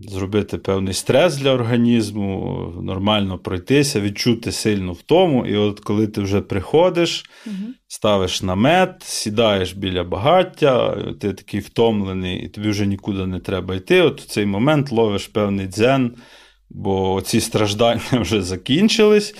зробити 0.00 0.58
певний 0.58 0.94
стрес 0.94 1.36
для 1.36 1.50
організму, 1.50 2.72
нормально 2.82 3.38
пройтися, 3.38 4.00
відчути 4.00 4.52
сильну 4.52 4.92
втому. 4.92 5.46
І 5.46 5.56
от 5.56 5.80
коли 5.80 6.06
ти 6.06 6.20
вже 6.20 6.40
приходиш, 6.40 7.30
угу. 7.46 7.56
ставиш 7.88 8.42
намет, 8.42 9.02
сідаєш 9.02 9.72
біля 9.72 10.04
багаття, 10.04 10.96
ти 11.20 11.32
такий 11.32 11.60
втомлений, 11.60 12.44
і 12.44 12.48
тобі 12.48 12.68
вже 12.68 12.86
нікуди 12.86 13.26
не 13.26 13.40
треба 13.40 13.74
йти. 13.74 14.02
От 14.02 14.20
в 14.20 14.26
цей 14.26 14.46
момент 14.46 14.92
ловиш 14.92 15.26
певний 15.26 15.66
дзен 15.66 16.14
бо 16.74 17.20
ці 17.20 17.40
страждання 17.40 18.00
вже 18.12 18.42
закінчились. 18.42 19.34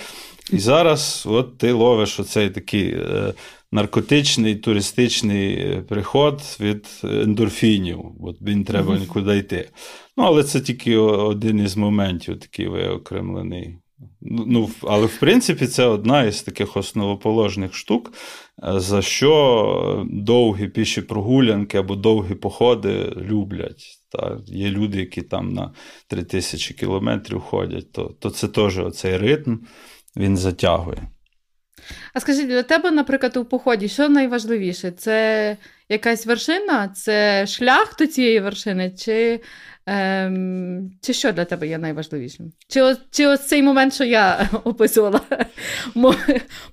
І 0.51 0.59
зараз 0.59 1.23
от 1.27 1.57
ти 1.57 1.71
ловиш 1.71 2.19
оцей 2.19 2.49
такий 2.49 2.91
е, 2.91 3.33
наркотичний 3.71 4.55
туристичний 4.55 5.53
е, 5.53 5.83
приход 5.89 6.41
від 6.59 6.87
ендорфінів, 7.03 7.99
от 8.21 8.41
він 8.41 8.63
треба 8.63 8.97
нікуди 8.97 9.37
йти. 9.37 9.69
Ну, 10.17 10.23
Але 10.23 10.43
це 10.43 10.61
тільки 10.61 10.97
один 10.97 11.59
із 11.59 11.77
моментів, 11.77 12.39
такий 12.39 12.67
виокремлений. 12.67 13.77
Ну, 14.21 14.43
ну, 14.47 14.69
Але, 14.81 15.05
в 15.05 15.19
принципі, 15.19 15.67
це 15.67 15.85
одна 15.85 16.23
із 16.23 16.41
таких 16.41 16.77
основоположних 16.77 17.75
штук, 17.75 18.13
е, 18.13 18.17
за 18.57 19.01
що 19.01 20.05
довгі 20.09 20.67
піші 20.67 21.01
прогулянки 21.01 21.77
або 21.77 21.95
довгі 21.95 22.35
походи 22.35 23.13
люблять. 23.17 23.99
Та 24.09 24.39
Є 24.45 24.69
люди, 24.69 24.99
які 24.99 25.21
там 25.21 25.53
на 25.53 25.73
3000 26.07 26.73
кілометрів 26.73 27.39
ходять, 27.39 27.91
то 27.91 28.15
то 28.19 28.29
це 28.29 28.47
теж 28.47 28.79
оцей 28.79 29.17
ритм 29.17 29.57
він 30.17 30.37
затягує. 30.37 31.12
А 32.13 32.19
скажіть, 32.19 32.47
для 32.47 32.63
тебе, 32.63 32.91
наприклад, 32.91 33.37
у 33.37 33.45
поході, 33.45 33.87
що 33.87 34.09
найважливіше? 34.09 34.91
Це 34.91 35.57
якась 35.89 36.25
вершина, 36.25 36.87
це 36.87 37.47
шлях 37.47 37.95
до 37.99 38.07
цієї 38.07 38.39
вершини, 38.39 38.91
чи 38.91 39.41
ем, 39.85 40.91
чи 41.01 41.13
що 41.13 41.31
для 41.31 41.45
тебе 41.45 41.67
є 41.67 41.77
найважливішим? 41.77 42.51
Чи 42.67 42.95
чи 43.11 43.27
ось 43.27 43.47
цей 43.47 43.63
момент, 43.63 43.93
що 43.93 44.03
я 44.03 44.49
описувала? 44.63 45.21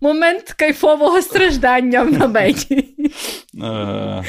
Момент 0.00 0.52
кайфового 0.52 1.22
страждання 1.22 2.02
в 2.02 2.12
наметі? 2.12 2.94
Е, 3.62 4.24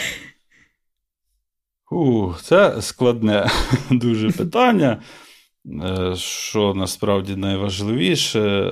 Це 2.41 2.81
складне 2.81 3.49
дуже 3.91 4.29
питання. 4.31 5.01
Е, 5.65 6.15
що 6.15 6.73
насправді 6.73 7.35
найважливіше. 7.35 8.71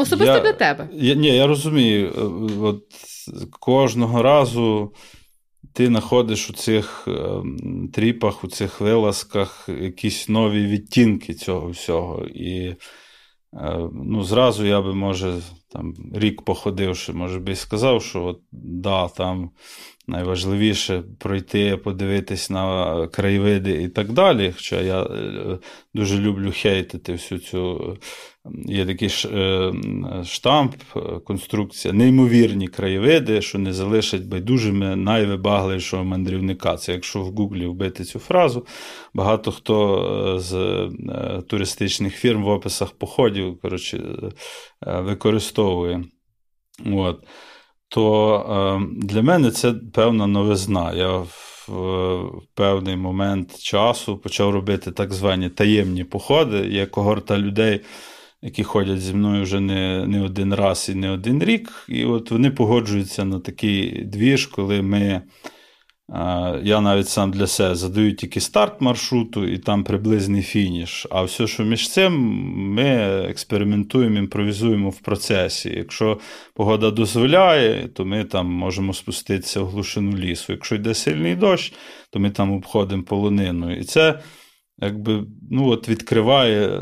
Особисто 0.00 0.34
я, 0.34 0.40
для 0.40 0.52
тебе. 0.52 0.88
Я, 0.92 1.14
Ні, 1.14 1.36
я 1.36 1.46
розумію. 1.46 2.08
Е, 2.08 2.20
от 2.60 2.84
Кожного 3.60 4.22
разу 4.22 4.92
ти 5.72 5.86
знаходиш 5.86 6.50
у 6.50 6.52
цих 6.52 7.08
ем, 7.08 7.90
тріпах, 7.94 8.44
у 8.44 8.48
цих 8.48 8.80
вилазках 8.80 9.68
якісь 9.80 10.28
нові 10.28 10.66
відтінки 10.66 11.34
цього 11.34 11.70
всього. 11.70 12.26
І 12.26 12.58
е, 12.58 12.76
ну, 13.92 14.22
зразу 14.22 14.66
я 14.66 14.82
би, 14.82 14.94
може, 14.94 15.34
там 15.72 15.94
рік 16.14 16.42
походивши, 16.42 17.12
може 17.12 17.40
би 17.40 17.52
і 17.52 17.56
сказав, 17.56 18.02
що 18.02 18.24
от, 18.24 18.40
да, 18.52 19.08
там 19.08 19.50
найважливіше 20.06 21.02
пройти, 21.18 21.76
подивитись 21.76 22.50
на 22.50 23.06
краєвиди 23.06 23.82
і 23.82 23.88
так 23.88 24.12
далі. 24.12 24.52
Хоча 24.56 24.80
я 24.80 25.02
е, 25.02 25.58
дуже 25.94 26.18
люблю 26.18 26.52
хейтити 26.54 27.12
всю 27.12 27.38
цю. 27.38 27.96
Є 28.66 28.86
такий 28.86 29.08
е, 29.24 29.72
штамп, 30.24 30.74
е, 30.96 31.00
конструкція, 31.24 31.94
неймовірні 31.94 32.68
краєвиди, 32.68 33.42
що 33.42 33.58
не 33.58 33.72
залишать 33.72 34.24
байдужими 34.24 34.96
найвибагливішого 34.96 36.04
мандрівника. 36.04 36.76
Це 36.76 36.92
якщо 36.92 37.20
в 37.20 37.34
Гуглі 37.34 37.66
вбити 37.66 38.04
цю 38.04 38.18
фразу, 38.18 38.66
багато 39.14 39.52
хто 39.52 40.38
з 40.40 40.88
туристичних 41.46 42.14
фірм 42.14 42.44
в 42.44 42.48
описах 42.48 42.90
походів 42.90 43.58
коротше, 43.60 44.02
використовує. 44.80 46.04
От. 46.86 47.24
То 47.88 48.34
е, 48.80 48.86
для 49.06 49.22
мене 49.22 49.50
це 49.50 49.74
певна 49.94 50.26
новизна. 50.26 50.92
Я 50.92 51.18
в 51.18 52.42
певний 52.54 52.96
момент 52.96 53.58
часу 53.58 54.18
почав 54.18 54.50
робити 54.50 54.92
так 54.92 55.12
звані 55.12 55.48
таємні 55.50 56.04
походи. 56.04 56.58
Є 56.58 56.86
когорта 56.86 57.38
людей, 57.38 57.80
які 58.42 58.64
ходять 58.64 59.00
зі 59.00 59.14
мною 59.14 59.42
вже 59.42 59.60
не 59.60 60.06
не 60.06 60.22
один 60.22 60.54
раз 60.54 60.88
і 60.88 60.94
не 60.94 61.10
один 61.10 61.44
рік. 61.44 61.84
І 61.88 62.04
от 62.04 62.30
вони 62.30 62.50
погоджуються 62.50 63.24
на 63.24 63.40
такий 63.40 64.04
двіж, 64.04 64.46
коли 64.46 64.82
ми. 64.82 65.22
Я 66.62 66.80
навіть 66.80 67.08
сам 67.08 67.30
для 67.30 67.46
себе 67.46 67.74
задаю 67.74 68.12
тільки 68.12 68.40
старт 68.40 68.80
маршруту 68.80 69.44
і 69.44 69.58
там 69.58 69.84
приблизний 69.84 70.42
фініш. 70.42 71.06
А 71.10 71.22
все, 71.22 71.46
що 71.46 71.64
між 71.64 71.88
цим, 71.90 72.12
ми 72.74 72.84
експериментуємо, 73.28 74.18
імпровізуємо 74.18 74.90
в 74.90 74.98
процесі. 74.98 75.74
Якщо 75.76 76.18
погода 76.54 76.90
дозволяє, 76.90 77.88
то 77.88 78.04
ми 78.04 78.24
там 78.24 78.46
можемо 78.46 78.94
спуститися 78.94 79.60
в 79.60 79.68
глушину 79.68 80.16
лісу. 80.16 80.52
Якщо 80.52 80.74
йде 80.74 80.94
сильний 80.94 81.36
дощ, 81.36 81.72
то 82.10 82.20
ми 82.20 82.30
там 82.30 82.52
обходимо 82.52 83.02
полонину. 83.02 83.76
І 83.76 83.84
це 83.84 84.20
якби, 84.78 85.24
ну, 85.50 85.68
от 85.68 85.88
відкриває 85.88 86.80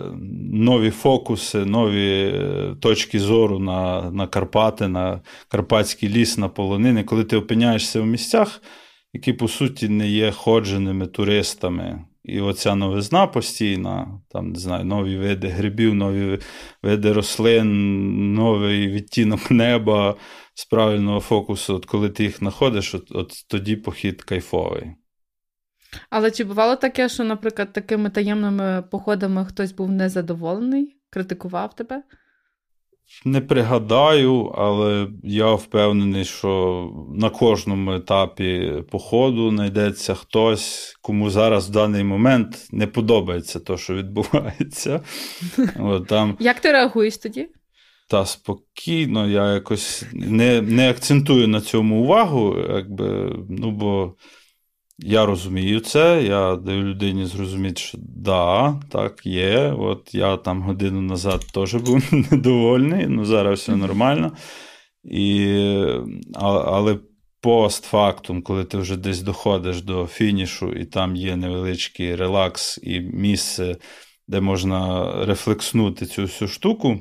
нові 0.52 0.90
фокуси, 0.90 1.64
нові 1.64 2.32
е, 2.34 2.74
точки 2.80 3.18
зору 3.18 3.58
на, 3.58 4.10
на 4.10 4.26
Карпати, 4.26 4.88
на 4.88 5.20
Карпатський 5.48 6.08
ліс, 6.08 6.38
на 6.38 6.48
полонини. 6.48 7.04
Коли 7.04 7.24
ти 7.24 7.36
опиняєшся 7.36 8.00
в 8.00 8.06
місцях 8.06 8.60
які, 9.16 9.32
по 9.32 9.48
суті, 9.48 9.88
не 9.88 10.08
є 10.08 10.30
ходженими 10.30 11.06
туристами. 11.06 12.04
І 12.24 12.40
оця 12.40 12.74
новизна 12.74 13.26
постійна, 13.26 14.20
там, 14.28 14.52
не 14.52 14.58
знаю, 14.58 14.84
нові 14.84 15.16
види 15.16 15.48
грибів, 15.48 15.94
нові 15.94 16.38
види 16.82 17.12
рослин, 17.12 18.34
новий 18.34 18.88
відтінок 18.88 19.50
неба 19.50 20.16
з 20.54 20.64
правильного 20.64 21.20
фокусу. 21.20 21.74
От 21.74 21.86
коли 21.86 22.08
ти 22.08 22.22
їх 22.22 22.38
знаходиш, 22.38 22.94
от, 22.94 23.12
от 23.12 23.32
тоді 23.48 23.76
похід 23.76 24.22
кайфовий. 24.22 24.86
Але 26.10 26.30
чи 26.30 26.44
бувало 26.44 26.76
таке, 26.76 27.08
що, 27.08 27.24
наприклад, 27.24 27.72
такими 27.72 28.10
таємними 28.10 28.84
походами 28.90 29.44
хтось 29.44 29.72
був 29.72 29.90
незадоволений, 29.90 30.96
критикував 31.10 31.74
тебе? 31.74 32.02
Не 33.24 33.40
пригадаю, 33.40 34.44
але 34.44 35.08
я 35.22 35.54
впевнений, 35.54 36.24
що 36.24 36.90
на 37.14 37.30
кожному 37.30 37.92
етапі 37.92 38.72
походу 38.90 39.50
знайдеться 39.50 40.14
хтось, 40.14 40.96
кому 41.02 41.30
зараз 41.30 41.68
в 41.68 41.72
даний 41.72 42.04
момент 42.04 42.68
не 42.72 42.86
подобається 42.86 43.60
те, 43.60 43.76
що 43.76 43.94
відбувається. 43.94 45.00
От, 45.80 46.06
там... 46.06 46.36
Як 46.40 46.60
ти 46.60 46.72
реагуєш 46.72 47.18
тоді? 47.18 47.48
Та 48.08 48.26
спокійно, 48.26 49.28
я 49.28 49.54
якось 49.54 50.04
не 50.12 50.62
не 50.62 50.90
акцентую 50.90 51.48
на 51.48 51.60
цьому 51.60 52.02
увагу, 52.02 52.56
якби, 52.68 53.36
ну 53.48 53.70
бо 53.70 54.14
я 54.98 55.26
розумію 55.26 55.80
це, 55.80 56.22
я 56.22 56.56
даю 56.56 56.82
людині 56.82 57.26
зрозуміти, 57.26 57.80
що 57.80 57.98
да, 58.00 58.80
так, 58.90 59.26
є. 59.26 59.74
От 59.78 60.14
я 60.14 60.36
там 60.36 60.62
годину 60.62 61.00
назад 61.00 61.46
теж 61.54 61.74
був 61.74 62.08
недовольний, 62.30 63.06
ну 63.06 63.24
зараз 63.24 63.60
все 63.60 63.76
нормально. 63.76 64.32
І, 65.04 65.46
Але 66.34 66.98
постфактум, 67.40 68.42
коли 68.42 68.64
ти 68.64 68.78
вже 68.78 68.96
десь 68.96 69.22
доходиш 69.22 69.82
до 69.82 70.06
фінішу, 70.06 70.72
і 70.72 70.84
там 70.84 71.16
є 71.16 71.36
невеличкий 71.36 72.16
релакс 72.16 72.78
і 72.82 73.00
місце, 73.00 73.76
де 74.28 74.40
можна 74.40 75.12
рефлекснути 75.24 76.06
цю 76.06 76.22
всю 76.22 76.48
штуку, 76.48 77.00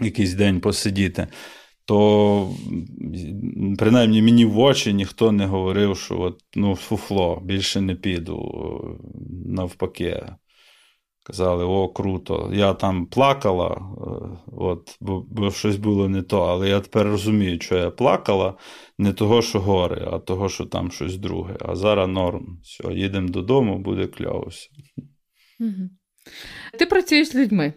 якийсь 0.00 0.34
день 0.34 0.60
посидіти 0.60 1.26
то 1.84 2.50
принаймні 3.78 4.22
мені 4.22 4.44
в 4.44 4.58
очі 4.58 4.94
ніхто 4.94 5.32
не 5.32 5.46
говорив, 5.46 5.96
що 5.96 6.20
от, 6.20 6.40
ну, 6.54 6.76
фуфло, 6.76 7.40
більше 7.44 7.80
не 7.80 7.94
піду. 7.94 8.98
Навпаки. 9.46 10.26
Казали, 11.26 11.64
о, 11.64 11.88
круто. 11.88 12.50
Я 12.52 12.74
там 12.74 13.06
плакала, 13.06 13.70
е, 13.70 14.38
от, 14.46 14.96
бо, 15.00 15.26
бо 15.28 15.50
щось 15.50 15.76
було 15.76 16.08
не 16.08 16.22
то. 16.22 16.42
Але 16.42 16.68
я 16.68 16.80
тепер 16.80 17.06
розумію, 17.06 17.60
що 17.60 17.76
я 17.76 17.90
плакала 17.90 18.54
не 18.98 19.12
того, 19.12 19.42
що 19.42 19.60
гори, 19.60 20.08
а 20.12 20.18
того, 20.18 20.48
що 20.48 20.66
там 20.66 20.90
щось 20.90 21.16
друге. 21.16 21.56
А 21.60 21.76
зараз 21.76 22.08
норм. 22.08 22.58
Все, 22.62 22.92
їдемо 22.92 23.28
додому, 23.28 23.78
буде 23.78 24.06
кльово. 24.06 24.48
Угу. 25.60 25.90
Ти 26.78 26.86
працюєш 26.86 27.28
з 27.28 27.34
людьми. 27.34 27.72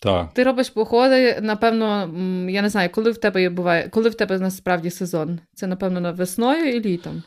Так. 0.00 0.32
Ти 0.34 0.42
робиш 0.42 0.70
походи, 0.70 1.38
напевно, 1.42 2.10
я 2.50 2.62
не 2.62 2.68
знаю, 2.68 2.90
коли 2.92 3.10
в 3.10 3.18
тебе 3.18 3.50
буває, 3.50 3.88
коли 3.88 4.08
в 4.08 4.14
тебе 4.14 4.38
насправді 4.38 4.90
сезон? 4.90 5.38
Це, 5.54 5.66
напевно, 5.66 6.12
весною 6.12 6.76
і 6.76 6.80
літом. 6.80 7.22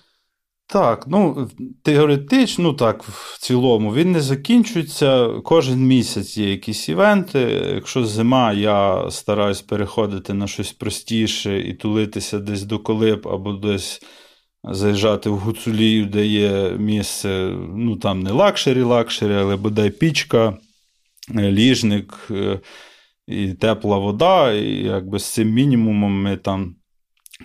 Так, 0.71 1.05
ну 1.07 1.49
теоретично, 1.83 2.73
так, 2.73 3.03
в 3.03 3.39
цілому, 3.39 3.93
він 3.93 4.11
не 4.11 4.21
закінчується. 4.21 5.27
Кожен 5.43 5.79
місяць 5.79 6.37
є 6.37 6.51
якісь 6.51 6.89
івенти. 6.89 7.39
Якщо 7.73 8.05
зима, 8.05 8.53
я 8.53 9.11
стараюсь 9.11 9.61
переходити 9.61 10.33
на 10.33 10.47
щось 10.47 10.71
простіше 10.71 11.59
і 11.59 11.73
тулитися 11.73 12.39
десь 12.39 12.63
до 12.63 12.79
колиб 12.79 13.27
або 13.27 13.53
десь 13.53 14.01
заїжджати 14.63 15.29
в 15.29 15.37
Гуцулію, 15.37 16.05
де 16.05 16.25
є 16.25 16.71
місце, 16.77 17.51
ну 17.75 17.95
там 17.95 18.19
не 18.19 18.31
luxury-luxury, 18.31 19.33
але 19.33 19.55
бодай 19.55 19.89
пічка. 19.89 20.57
Ліжник 21.35 22.27
е, 22.31 22.59
і 23.27 23.53
тепла 23.53 23.97
вода, 23.97 24.53
і 24.53 24.73
якби 24.83 25.19
з 25.19 25.25
цим 25.25 25.49
мінімумом 25.49 26.21
ми 26.21 26.37
там 26.37 26.75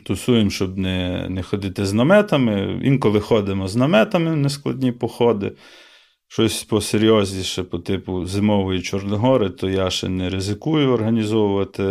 тусуємо, 0.03 0.51
щоб 0.51 0.79
не 0.79 1.27
не 1.29 1.43
ходити 1.43 1.87
з 1.87 1.93
наметами. 1.93 2.81
Інколи 2.85 3.21
ходимо 3.21 3.69
з 3.69 3.77
наметами 3.77 4.33
в 4.33 4.37
нескладні 4.37 4.93
походи. 4.93 5.53
Щось 6.29 6.65
посерйозніше, 6.65 7.63
по 7.63 7.79
типу 7.79 8.27
Зимової 8.27 8.83
Чорногори, 8.83 9.51
то 9.51 9.69
я 9.69 9.91
ще 9.91 10.09
не 10.09 10.31
ризикую 10.31 10.93
організовувати, 10.93 11.83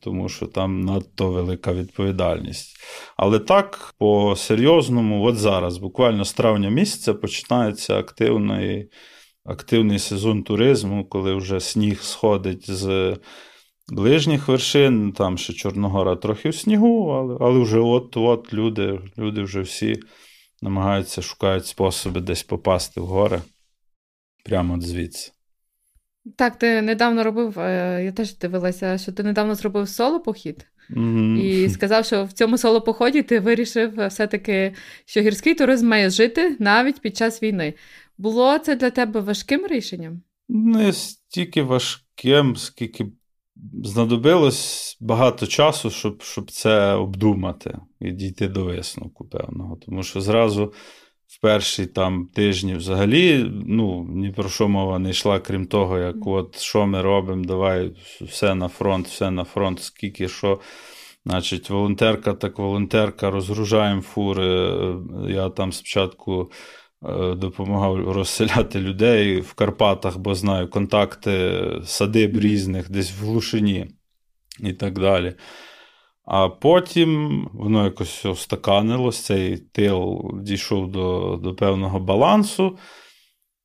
тому 0.00 0.28
що 0.28 0.46
там 0.46 0.80
надто 0.80 1.30
велика 1.30 1.72
відповідальність. 1.72 2.76
Але 3.16 3.38
так, 3.38 3.94
по-серйозному, 3.98 5.24
от 5.24 5.36
зараз, 5.36 5.78
буквально 5.78 6.24
з 6.24 6.32
травня 6.32 6.70
місяця, 6.70 7.14
починається 7.14 7.98
активний 7.98 8.90
активний 9.46 9.98
сезон 9.98 10.42
туризму, 10.42 11.04
коли 11.04 11.34
вже 11.34 11.60
сніг 11.60 12.02
сходить 12.02 12.70
з 12.70 13.16
ближніх 13.88 14.48
вершин, 14.48 15.12
там 15.12 15.38
ще 15.38 15.52
Чорногора 15.52 16.16
трохи 16.16 16.48
в 16.48 16.54
снігу, 16.54 17.10
але 17.10 17.36
але 17.40 17.60
вже 17.60 17.78
от-от 17.78 18.54
люди, 18.54 19.00
люди 19.18 19.42
вже 19.42 19.60
всі 19.60 20.00
намагаються 20.62 21.22
шукають 21.22 21.66
способи 21.66 22.20
десь 22.20 22.42
попасти 22.42 23.00
в 23.00 23.06
гори 23.06 23.40
прямо 24.44 24.80
звідси. 24.80 25.32
Так, 26.36 26.58
ти 26.58 26.82
недавно 26.82 27.24
робив, 27.24 27.58
е, 27.58 28.04
я 28.04 28.12
теж 28.12 28.38
дивилася, 28.38 28.98
що 28.98 29.12
ти 29.12 29.22
недавно 29.22 29.54
зробив 29.54 29.88
соло-похід. 29.88 30.66
Mm-hmm. 30.90 31.38
І 31.38 31.68
сказав, 31.68 32.04
що 32.04 32.24
в 32.24 32.32
цьому 32.32 32.58
соло-поході 32.58 33.22
ти 33.22 33.40
вирішив 33.40 34.06
все-таки, 34.08 34.74
що 35.04 35.20
гірський 35.20 35.54
туризм 35.54 35.88
має 35.88 36.10
жити 36.10 36.56
навіть 36.58 37.00
під 37.00 37.16
час 37.16 37.42
війни. 37.42 37.74
Було 38.18 38.58
це 38.58 38.76
для 38.76 38.90
тебе 38.90 39.20
важким 39.20 39.66
рішенням? 39.66 40.22
Не 40.48 40.92
стільки 40.92 41.62
важким, 41.62 42.56
скільки 42.56 43.06
знадобилось 43.84 44.96
багато 45.00 45.46
часу, 45.46 45.90
щоб 45.90 46.22
щоб 46.22 46.50
це 46.50 46.92
обдумати 46.92 47.78
і 48.00 48.10
дійти 48.12 48.48
до 48.48 48.64
висновку 48.64 49.24
певного. 49.24 49.76
Тому 49.86 50.02
що 50.02 50.20
зразу 50.20 50.72
в 51.26 51.40
перші 51.40 51.86
там 51.86 52.28
тижні 52.34 52.74
взагалі 52.74 53.50
ну, 53.66 54.06
ні 54.10 54.30
про 54.30 54.48
що 54.48 54.68
мова 54.68 54.98
не 54.98 55.10
йшла, 55.10 55.40
крім 55.40 55.66
того, 55.66 55.98
як 55.98 56.26
от 56.26 56.58
що 56.58 56.86
ми 56.86 57.02
робимо, 57.02 57.44
давай 57.44 57.92
все 58.20 58.54
на 58.54 58.68
фронт, 58.68 59.06
все 59.06 59.30
на 59.30 59.44
фронт, 59.44 59.82
скільки 59.82 60.28
що. 60.28 60.60
Значить, 61.26 61.70
волонтерка 61.70 62.34
так 62.34 62.58
волонтерка, 62.58 63.30
розгружаємо 63.30 64.02
фури. 64.02 64.70
Я 65.28 65.48
там 65.48 65.72
спочатку. 65.72 66.50
Е, 67.04 67.34
допомагав 67.34 68.12
розселяти 68.12 68.80
людей 68.80 69.40
в 69.40 69.52
Карпатах, 69.54 70.18
бо 70.18 70.34
знаю 70.34 70.70
контакти 70.70 71.52
садиб 71.84 72.36
різних, 72.36 72.90
десь 72.90 73.12
в 73.12 73.24
глушині 73.24 73.86
і 74.60 74.72
так 74.72 74.98
далі. 74.98 75.34
А 76.24 76.48
потім 76.48 77.50
воно 77.52 77.84
якось 77.84 78.26
остаканилось, 78.26 79.20
цей 79.20 79.56
тил 79.56 80.30
дійшов 80.42 80.90
до 80.90 81.36
до 81.42 81.54
певного 81.54 82.00
балансу. 82.00 82.78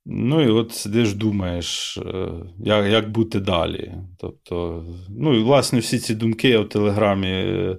Ну 0.06 0.41
і 0.41 0.48
от 0.48 0.74
сидиш, 0.74 1.13
думаєш, 1.13 1.98
е, 1.98 2.32
як 2.60 2.91
як 2.91 3.12
бути 3.12 3.39
далі. 3.39 3.94
Тобто, 4.20 4.86
ну 5.10 5.34
і 5.34 5.44
власне 5.44 5.80
всі 5.80 6.00
ці 6.00 6.15
думки 6.15 6.50
я 6.50 6.60
в 6.60 6.70
Телеграмі 6.70 7.32
е, 7.32 7.78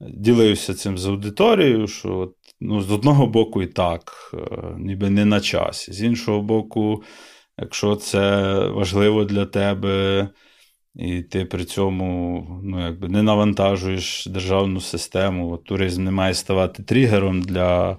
ділився 0.00 0.74
цим 0.74 0.98
з 0.98 1.06
аудиторією, 1.06 1.86
що 1.86 2.18
от 2.18 2.34
ну, 2.60 2.82
з 2.82 2.90
одного 2.90 3.26
боку, 3.26 3.62
і 3.62 3.66
так, 3.66 4.12
е, 4.34 4.38
ніби 4.78 5.10
не 5.10 5.24
на 5.24 5.40
часі. 5.40 5.92
З 5.92 6.02
іншого 6.02 6.42
боку, 6.42 7.02
якщо 7.58 7.96
це 7.96 8.54
важливо 8.68 9.24
для 9.24 9.46
тебе, 9.46 10.28
і 10.94 11.22
ти 11.22 11.44
при 11.44 11.64
цьому 11.64 12.46
ну, 12.64 12.84
якби 12.84 13.08
не 13.08 13.22
навантажуєш 13.22 14.26
державну 14.26 14.80
систему. 14.80 15.50
От 15.52 15.64
Туризм 15.64 16.04
не 16.04 16.10
має 16.10 16.34
ставати 16.34 16.82
тригером 16.82 17.42
для 17.42 17.98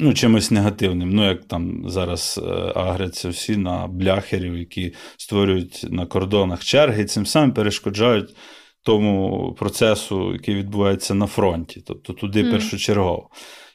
ну, 0.00 0.14
чимось 0.14 0.50
негативним. 0.50 1.10
Ну, 1.10 1.28
як 1.28 1.44
там 1.44 1.90
зараз 1.90 2.40
е, 2.42 2.50
агряться 2.74 3.28
всі 3.28 3.56
на 3.56 3.86
бляхерів, 3.86 4.58
які 4.58 4.94
створюють 5.16 5.86
на 5.90 6.06
кордонах 6.06 6.64
черги, 6.64 7.02
і 7.02 7.04
цим 7.04 7.26
самим 7.26 7.52
перешкоджають 7.52 8.36
тому 8.82 9.52
процесу, 9.58 10.32
який 10.32 10.54
відбувається 10.54 11.14
на 11.14 11.26
фронті, 11.26 11.82
тобто 11.86 12.12
туди 12.12 12.42
mm. 12.42 12.50
першочергово. 12.50 13.28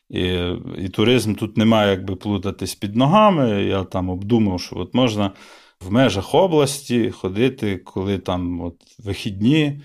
І 0.10 0.54
і 0.78 0.89
туризм 0.89 1.34
тут 1.36 1.58
немає 1.58 1.89
якби 1.91 2.15
плутатись 2.15 2.76
під 2.76 2.95
ногами. 2.95 3.63
Я 3.63 3.84
там 3.84 4.10
обдумав, 4.10 4.62
що 4.62 4.78
от 4.78 4.93
можна 4.93 5.32
в 5.82 5.91
межах 5.91 6.36
області 6.36 7.12
ходити, 7.12 7.78
коли 7.78 8.17
там 8.17 8.62
от 8.62 8.76
вихідні. 9.00 9.82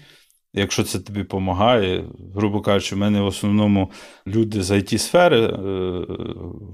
Якщо 0.57 0.83
це 0.83 1.01
тобі 1.01 1.19
допомагає, 1.19 2.05
грубо 2.35 2.61
кажучи, 2.61 2.95
в 2.95 2.99
мене 2.99 3.21
в 3.21 3.27
основному 3.27 3.91
люди 4.27 4.63
з 4.63 4.71
it 4.71 4.99
сфери 4.99 5.41
е, 5.41 5.51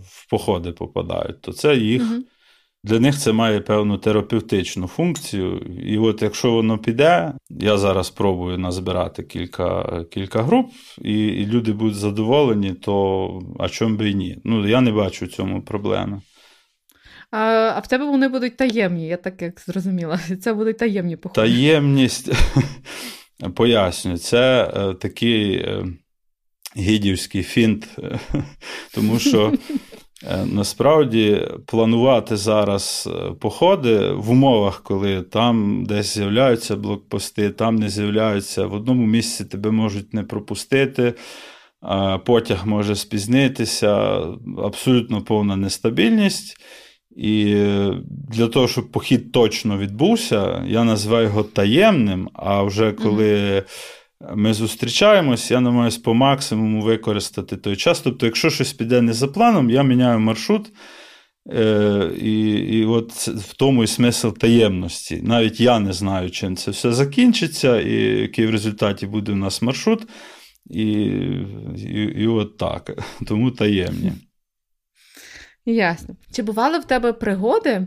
в 0.03 0.31
походи 0.31 0.73
попадають, 0.73 1.41
то 1.41 1.53
це 1.53 1.77
їх. 1.77 2.03
Угу. 2.03 2.23
Для 2.85 3.01
них 3.01 3.19
це 3.19 3.33
має 3.33 3.61
певну 3.61 3.99
терапевтичну 3.99 4.87
функцію. 4.87 5.59
І 5.85 5.99
от 5.99 6.23
якщо 6.23 6.53
воно 6.53 6.79
піде, 6.79 7.33
я 7.51 7.79
зараз 7.79 8.11
пробую 8.11 8.59
назбирати 8.59 9.23
кілька 9.23 10.05
кілька 10.11 10.43
груп, 10.43 10.71
і 11.03 11.27
і 11.27 11.47
люди 11.47 11.73
будуть 11.73 11.97
задоволені, 11.97 12.73
то 12.73 13.43
а 13.59 13.69
чому 13.69 13.97
би 13.97 14.11
і 14.11 14.15
ні? 14.15 14.39
Ну, 14.45 14.69
я 14.69 14.81
не 14.81 14.93
бачу 14.93 15.25
в 15.25 15.29
цьому 15.29 15.63
проблеми. 15.63 16.21
А 17.31 17.39
а 17.77 17.79
в 17.79 17.87
тебе 17.87 18.05
вони 18.05 18.29
будуть 18.29 18.57
таємні, 18.57 19.07
я 19.07 19.17
так 19.17 19.43
як 19.43 19.61
зрозуміла. 19.61 20.21
Це 20.41 20.55
будуть 20.55 20.79
таємні 20.79 21.17
походи. 21.17 21.41
Таємність, 21.41 22.33
поясню, 23.55 24.19
це 24.19 24.73
е, 24.77 24.95
такий 24.95 25.55
е, 25.55 25.87
гідівський 26.77 27.43
фінт, 27.43 27.89
тому 28.95 29.19
що. 29.19 29.53
Е, 30.25 30.45
насправді 30.47 31.49
планувати 31.67 32.37
зараз 32.37 33.09
е, 33.13 33.33
походи 33.41 34.11
в 34.13 34.31
умовах, 34.31 34.83
коли 34.83 35.23
там 35.23 35.85
десь 35.87 36.15
з'являються 36.15 36.77
блокпости, 36.77 37.51
там 37.51 37.77
не 37.77 37.89
з'являються, 37.89 38.67
в 38.67 38.75
одному 38.75 39.07
місці 39.07 39.45
тебе 39.45 39.71
можуть 39.71 40.15
не 40.15 40.23
пропустити, 40.23 41.15
потяг 42.25 42.67
може 42.67 42.97
спізнитися, 42.97 44.21
абсолютно 44.59 45.23
повна 45.23 45.57
нестабільність. 45.57 46.57
І 47.17 47.45
для 48.31 48.49
того, 48.49 48.69
щоб 48.69 48.91
похід 48.91 49.33
точно 49.33 49.79
відбувся, 49.79 50.65
я 50.67 50.85
називаю 50.85 51.25
його 51.25 51.43
таємним. 51.43 52.29
А 52.33 52.63
вже 52.63 52.93
коли 52.93 53.63
ми 54.35 54.55
зустрічаємось, 54.55 55.51
я 55.51 55.61
намагаюся 55.61 56.01
по 56.05 56.15
максимуму 56.15 56.83
використати 56.83 57.57
той 57.57 57.77
час. 57.77 58.01
Тобто, 58.01 58.27
якщо 58.27 58.51
щось 58.51 58.73
піде 58.73 59.03
не 59.03 59.13
за 59.13 59.29
планом, 59.29 59.71
я 59.71 59.83
міняю 59.83 60.19
маршрут. 60.19 60.73
Е, 61.53 62.11
І 62.21 62.51
і 62.51 62.85
от 62.85 63.13
в 63.29 63.55
тому 63.57 63.85
і 63.85 63.87
смисл 63.87 64.29
таємності. 64.29 65.21
Навіть 65.23 65.61
я 65.61 65.79
не 65.79 65.93
знаю, 65.93 66.31
чим 66.31 66.57
це 66.57 66.71
все 66.71 66.93
закінчиться, 66.93 67.81
і 67.81 67.95
який 68.21 68.47
в 68.47 68.51
результаті 68.51 69.07
буде 69.07 69.33
у 69.33 69.37
нас 69.37 69.63
маршрут. 69.63 70.09
І, 70.71 70.83
і, 71.77 72.15
і 72.17 72.27
от 72.27 72.57
так. 72.57 72.99
Тому 73.27 73.51
таємні. 73.51 74.13
Ясно. 75.67 76.17
Чи 76.33 76.43
бували 76.43 76.79
в 76.79 76.85
тебе 76.85 77.13
пригоди 77.13 77.87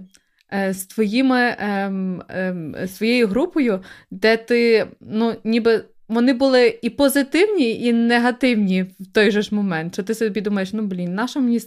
е, 0.53 0.73
з 0.73 0.85
твоїми, 0.85 1.55
ем, 1.59 2.23
ем, 2.29 2.75
своєю 2.87 3.27
групою, 3.27 3.83
де 4.11 4.37
ти 4.37 4.87
ну, 5.01 5.35
ніби 5.43 5.85
вони 6.13 6.34
були 6.34 6.80
і 6.82 6.89
позитивні, 6.89 7.86
і 7.86 7.93
негативні 7.93 8.84
в 8.84 9.12
той 9.13 9.32
же 9.32 9.41
ж 9.41 9.56
момент. 9.56 9.93
Що 9.93 10.04
ти 10.04 10.15
собі 10.15 10.41
думаєш, 10.41 10.73
ну 10.73 10.84
блін, 10.84 11.15
нащо 11.15 11.41
мені 11.41 11.60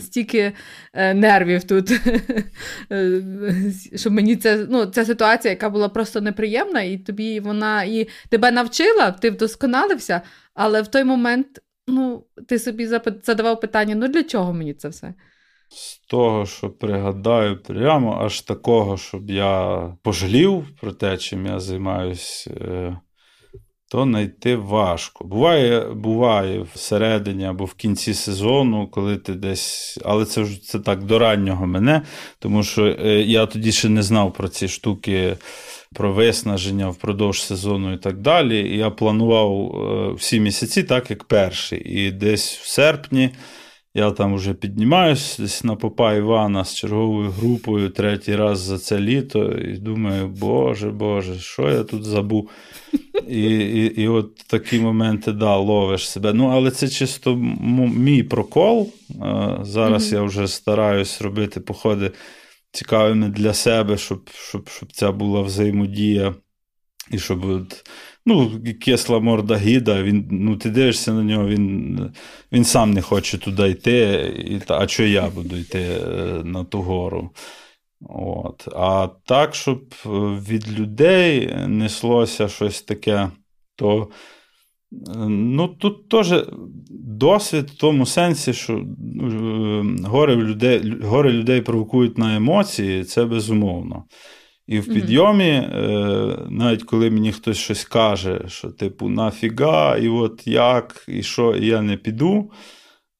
стільки 0.00 0.52
е, 0.92 1.14
нервів 1.14 1.64
тут? 1.64 1.92
Е, 2.92 3.22
щоб 3.96 4.12
мені 4.12 4.36
це, 4.36 4.66
ну, 4.70 4.86
ця 4.86 5.04
ситуація, 5.04 5.52
яка 5.52 5.70
була 5.70 5.88
просто 5.88 6.20
неприємна, 6.20 6.82
і 6.82 6.98
тобі 6.98 7.40
вона 7.40 7.84
і 7.84 8.08
тебе 8.28 8.50
навчила, 8.50 9.10
ти 9.10 9.30
вдосконалився, 9.30 10.20
але 10.54 10.82
в 10.82 10.86
той 10.86 11.04
момент 11.04 11.46
ну, 11.86 12.24
ти 12.48 12.58
собі 12.58 12.86
задавав 13.22 13.60
питання: 13.60 13.94
ну 13.94 14.08
для 14.08 14.22
чого 14.22 14.52
мені 14.52 14.74
це 14.74 14.88
все? 14.88 15.14
З 15.68 15.98
того, 15.98 16.46
що 16.46 16.70
пригадаю, 16.70 17.62
прямо 17.62 18.22
аж 18.24 18.40
такого, 18.40 18.96
щоб 18.96 19.30
я 19.30 19.82
пожалів 20.02 20.66
про 20.80 20.92
те, 20.92 21.16
чим 21.16 21.46
я 21.46 21.60
займаюся. 21.60 22.50
То 23.92 24.04
знайти 24.04 24.56
важко. 24.56 25.24
Буває 25.24 25.80
буває 25.80 26.66
всередині 26.74 27.44
або 27.44 27.64
в 27.64 27.74
кінці 27.74 28.14
сезону, 28.14 28.86
коли 28.86 29.16
ти 29.16 29.34
десь. 29.34 29.98
Але 30.04 30.24
це 30.24 30.40
вже 30.42 30.62
це 30.62 30.78
так 30.78 31.04
до 31.04 31.18
раннього 31.18 31.66
мене, 31.66 32.02
тому 32.38 32.62
що 32.62 32.86
е, 32.86 33.22
я 33.22 33.46
тоді 33.46 33.72
ще 33.72 33.88
не 33.88 34.02
знав 34.02 34.32
про 34.32 34.48
ці 34.48 34.68
штуки, 34.68 35.36
про 35.94 36.12
виснаження 36.12 36.88
впродовж 36.88 37.42
сезону 37.42 37.92
і 37.92 37.96
так 37.96 38.16
далі. 38.16 38.60
І 38.60 38.76
я 38.76 38.90
планував 38.90 39.52
е, 39.52 40.12
всі 40.12 40.40
місяці, 40.40 40.82
так 40.82 41.10
як 41.10 41.24
перший. 41.24 41.80
І 41.80 42.10
десь 42.10 42.56
в 42.56 42.66
серпні. 42.66 43.30
Я 43.94 44.10
там 44.10 44.34
вже 44.34 44.54
піднімаюсь 44.54 45.36
десь 45.38 45.64
на 45.64 45.76
попа 45.76 46.14
Івана 46.14 46.64
з 46.64 46.74
черговою 46.74 47.30
групою 47.30 47.90
третій 47.90 48.36
раз 48.36 48.58
за 48.58 48.78
це 48.78 49.00
літо, 49.00 49.52
і 49.52 49.76
думаю, 49.76 50.28
Боже, 50.28 50.90
Боже, 50.90 51.38
що 51.38 51.70
я 51.70 51.84
тут 51.84 52.04
забув? 52.04 52.50
І 53.28 53.42
і, 53.58 54.02
і 54.02 54.08
от 54.08 54.36
такі 54.36 54.80
моменти 54.80 55.32
да, 55.32 55.56
ловиш 55.56 56.08
себе. 56.08 56.32
Ну, 56.32 56.46
але 56.46 56.70
це 56.70 56.88
чисто 56.88 57.36
мій 57.96 58.22
прокол. 58.22 58.92
Зараз 59.62 60.12
mm-hmm. 60.12 60.14
я 60.14 60.22
вже 60.22 60.48
стараюсь 60.48 61.22
робити 61.22 61.60
походи 61.60 62.10
цікавими 62.70 63.28
для 63.28 63.54
себе, 63.54 63.98
щоб 63.98 64.30
щоб, 64.34 64.68
щоб 64.68 64.92
ця 64.92 65.12
була 65.12 65.40
взаємодія. 65.40 66.34
І 67.10 67.18
щоб 67.18 67.44
от, 67.44 67.84
ну, 68.26 68.60
кисла 68.80 69.20
морда 69.20 69.56
гіда, 69.56 70.02
він, 70.02 70.28
ну, 70.30 70.56
ти 70.56 70.70
дивишся 70.70 71.12
на 71.12 71.22
нього, 71.22 71.48
він 71.48 72.10
він 72.52 72.64
сам 72.64 72.90
не 72.90 73.02
хоче 73.02 73.38
туди 73.38 73.70
йти, 73.70 74.32
і, 74.50 74.60
а 74.68 74.88
що 74.88 75.06
я 75.06 75.30
буду 75.30 75.56
йти 75.56 75.78
е, 75.78 76.06
на 76.44 76.64
ту 76.64 76.82
гору. 76.82 77.30
От. 78.08 78.68
А 78.76 79.08
так, 79.24 79.54
щоб 79.54 79.94
е, 80.06 80.08
від 80.48 80.78
людей 80.78 81.54
неслося 81.66 82.48
щось 82.48 82.82
таке, 82.82 83.30
то 83.76 84.08
е, 84.92 85.28
ну, 85.28 85.68
тут 85.68 86.08
теж 86.08 86.44
досвід 86.90 87.70
в 87.70 87.76
тому 87.76 88.06
сенсі, 88.06 88.52
що 88.52 88.84
гори 90.04 90.36
людей 90.36 90.94
гори 91.02 91.32
людей 91.32 91.60
провокують 91.60 92.18
на 92.18 92.36
емоції, 92.36 93.04
це 93.04 93.24
безумовно. 93.24 94.04
І 94.66 94.78
в 94.78 94.94
підйомі, 94.94 95.68
навіть 96.48 96.82
коли 96.82 97.10
мені 97.10 97.32
хтось 97.32 97.58
щось 97.58 97.84
каже, 97.84 98.44
що, 98.48 98.68
типу, 98.68 99.08
нафіга, 99.08 99.96
і 99.96 100.08
от 100.08 100.46
як, 100.46 101.04
і 101.08 101.22
що, 101.22 101.56
і 101.56 101.66
я 101.66 101.82
не 101.82 101.96
піду. 101.96 102.50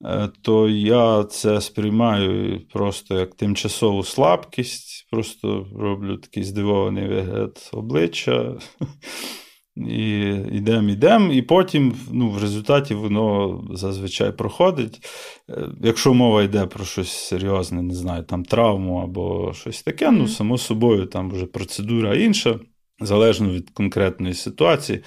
Е, 0.04 0.28
то 0.42 0.68
я 0.68 1.24
це 1.24 1.60
сприймаю 1.60 2.60
просто 2.72 3.18
як 3.18 3.34
тимчасову 3.34 4.02
слабкість, 4.02 5.06
просто 5.10 5.66
роблю 5.78 6.16
такий 6.16 6.44
здивований 6.44 7.08
вигляд 7.08 7.70
обличчя. 7.72 8.58
І 9.76 10.20
йдемо, 10.52 10.88
йдемо, 10.88 11.32
і 11.32 11.42
потім 11.42 11.94
ну, 12.10 12.30
в 12.30 12.38
результаті 12.38 12.94
воно 12.94 13.60
зазвичай 13.70 14.32
проходить. 14.32 15.06
Е, 15.50 15.68
якщо 15.80 16.14
мова 16.14 16.42
йде 16.42 16.66
про 16.66 16.84
щось 16.84 17.12
серйозне, 17.12 17.82
не 17.82 17.94
знаю, 17.94 18.22
там 18.22 18.44
травму 18.44 18.98
або 18.98 19.52
щось 19.54 19.82
таке, 19.82 20.10
ну, 20.10 20.28
само 20.28 20.58
собою, 20.58 21.06
там 21.06 21.30
вже 21.30 21.46
процедура 21.46 22.14
інша, 22.14 22.60
залежно 23.00 23.50
від 23.50 23.70
конкретної 23.70 24.34
ситуації 24.34 25.02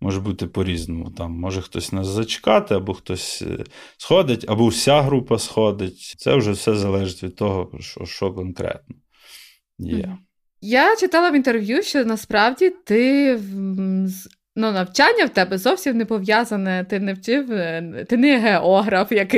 може 0.00 0.20
бути 0.20 0.46
по-різному. 0.46 1.10
Там 1.10 1.32
Може 1.32 1.62
хтось 1.62 1.92
нас 1.92 2.06
зачекати, 2.06 2.74
або 2.74 2.94
хтось 2.94 3.42
е, 3.42 3.64
сходить, 3.96 4.44
або 4.48 4.66
вся 4.66 5.02
група 5.02 5.38
сходить. 5.38 6.14
Це 6.18 6.36
вже 6.36 6.50
все 6.50 6.74
залежить 6.74 7.22
від 7.22 7.36
того, 7.36 7.70
що, 7.80 8.04
що 8.04 8.32
конкретно 8.32 8.96
є. 9.78 10.18
Я 10.60 10.96
читала 10.96 11.30
в 11.30 11.34
інтерв'ю, 11.34 11.82
що 11.82 12.04
насправді 12.04 12.70
ти 12.70 13.38
ну, 14.56 14.72
навчання 14.72 15.24
в 15.24 15.28
тебе 15.28 15.58
зовсім 15.58 15.96
не 15.96 16.04
пов'язане. 16.04 16.86
Ти 16.90 17.00
не 17.00 17.12
вчив, 17.12 17.52
е, 17.52 18.06
ти 18.08 18.16
не 18.16 18.38
географ, 18.38 19.12
як 19.12 19.34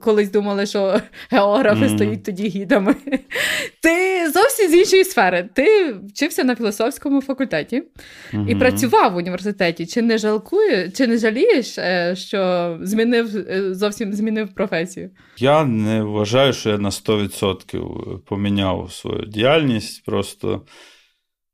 колись 0.00 0.30
думали, 0.30 0.66
що 0.66 1.00
географи 1.30 1.84
mm-hmm. 1.84 1.96
стоять 1.96 2.24
тоді 2.24 2.48
гідами. 2.48 2.94
Ти 3.82 4.30
зовсім 4.30 4.70
з 4.70 4.74
іншої 4.74 5.04
сфери. 5.04 5.48
Ти 5.54 5.92
вчився 5.92 6.44
на 6.44 6.56
філософському 6.56 7.22
факультеті 7.22 7.82
mm-hmm. 8.32 8.48
і 8.48 8.54
працював 8.54 9.12
в 9.12 9.16
університеті. 9.16 9.86
Чи 9.86 10.02
не 10.02 10.18
жалкує, 10.18 10.90
чи 10.90 11.06
не 11.06 11.18
жалієш, 11.18 11.78
е, 11.78 12.14
що 12.16 12.78
змінив 12.82 13.36
е, 13.36 13.74
зовсім 13.74 14.12
змінив 14.12 14.54
професію? 14.54 15.10
Я 15.38 15.64
не 15.64 16.02
вважаю, 16.02 16.52
що 16.52 16.70
я 16.70 16.78
на 16.78 16.90
100% 16.90 18.18
поміняв 18.18 18.92
свою 18.92 19.24
діяльність. 19.26 20.04
Просто 20.04 20.62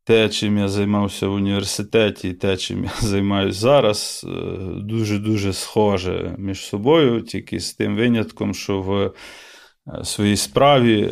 те, 0.07 0.29
чим 0.29 0.59
я 0.59 0.69
займався 0.69 1.29
в 1.29 1.33
університеті, 1.33 2.29
і 2.29 2.33
те, 2.33 2.57
чим 2.57 2.85
я 2.85 2.91
займаюся 3.01 3.59
зараз, 3.59 4.27
дуже-дуже 4.77 5.53
схоже 5.53 6.35
між 6.39 6.61
собою, 6.61 7.21
тільки 7.21 7.61
з 7.61 7.75
тим 7.75 7.97
винятком, 7.97 8.55
що 8.55 8.81
в 8.81 9.13
своїй 10.05 10.37
справі 10.37 11.11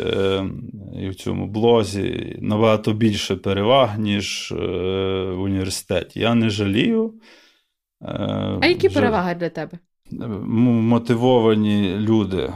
і 1.00 1.08
в 1.08 1.14
цьому 1.14 1.46
блозі 1.46 2.36
набагато 2.40 2.92
більше 2.92 3.36
переваг, 3.36 3.98
ніж 3.98 4.52
в 4.56 5.40
університеті. 5.40 6.20
Я 6.20 6.34
не 6.34 6.50
жалію. 6.50 7.14
А 8.60 8.66
які 8.66 8.88
переваги 8.88 9.34
для 9.34 9.48
тебе? 9.48 9.78
мотивовані 10.10 11.96
люди. 11.98 12.52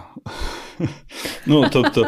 Ну, 1.46 1.66
тобто, 1.72 2.06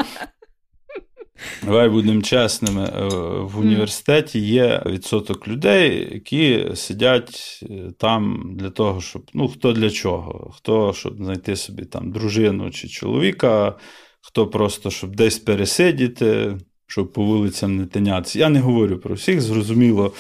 давай 1.63 1.89
будемо 1.89 2.23
чесними, 2.23 2.85
е, 2.85 3.09
в 3.41 3.59
університеті 3.59 4.39
є 4.39 4.83
відсоток 4.87 5.49
людей, 5.49 6.09
які 6.13 6.67
сидять 6.75 7.61
е, 7.63 7.93
там 7.99 8.53
для 8.55 8.71
того, 8.71 9.01
щоб. 9.01 9.23
Ну, 9.35 9.49
хто 9.49 9.73
для 9.73 9.91
чого? 9.91 10.51
Хто, 10.57 10.93
щоб 10.93 11.17
знайти 11.17 11.57
собі 11.57 11.85
там 11.85 12.13
дружину 12.13 12.71
чи 12.71 12.89
чоловіка, 12.89 13.77
хто 14.21 14.47
просто 14.47 14.91
щоб 14.91 15.17
десь 15.17 15.39
пересидіти, 15.39 16.59
щоб 16.87 17.13
по 17.13 17.25
вулицям 17.25 17.77
не 17.77 17.87
тинятися. 17.87 18.39
Я 18.39 18.49
не 18.49 18.61
говорю 18.61 18.99
про 18.99 19.15
всіх, 19.15 19.41
зрозуміло. 19.41 20.13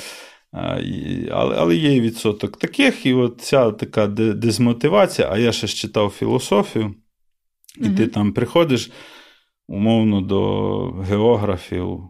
Але 0.53 1.57
але 1.57 1.77
є 1.77 2.01
відсоток 2.01 2.57
таких, 2.57 3.07
і 3.07 3.15
от 3.15 3.41
ця 3.41 3.71
така 3.71 4.07
дезмотивація, 4.07 5.29
а 5.33 5.39
я 5.39 5.53
ще 5.53 5.67
ж 5.67 5.77
читав 5.77 6.11
філософію, 6.11 6.95
і 7.79 7.87
угу. 7.87 7.95
ти 7.97 8.07
там 8.07 8.33
приходиш 8.33 8.91
умовно 9.71 10.21
до 10.21 10.91
географів, 10.91 12.01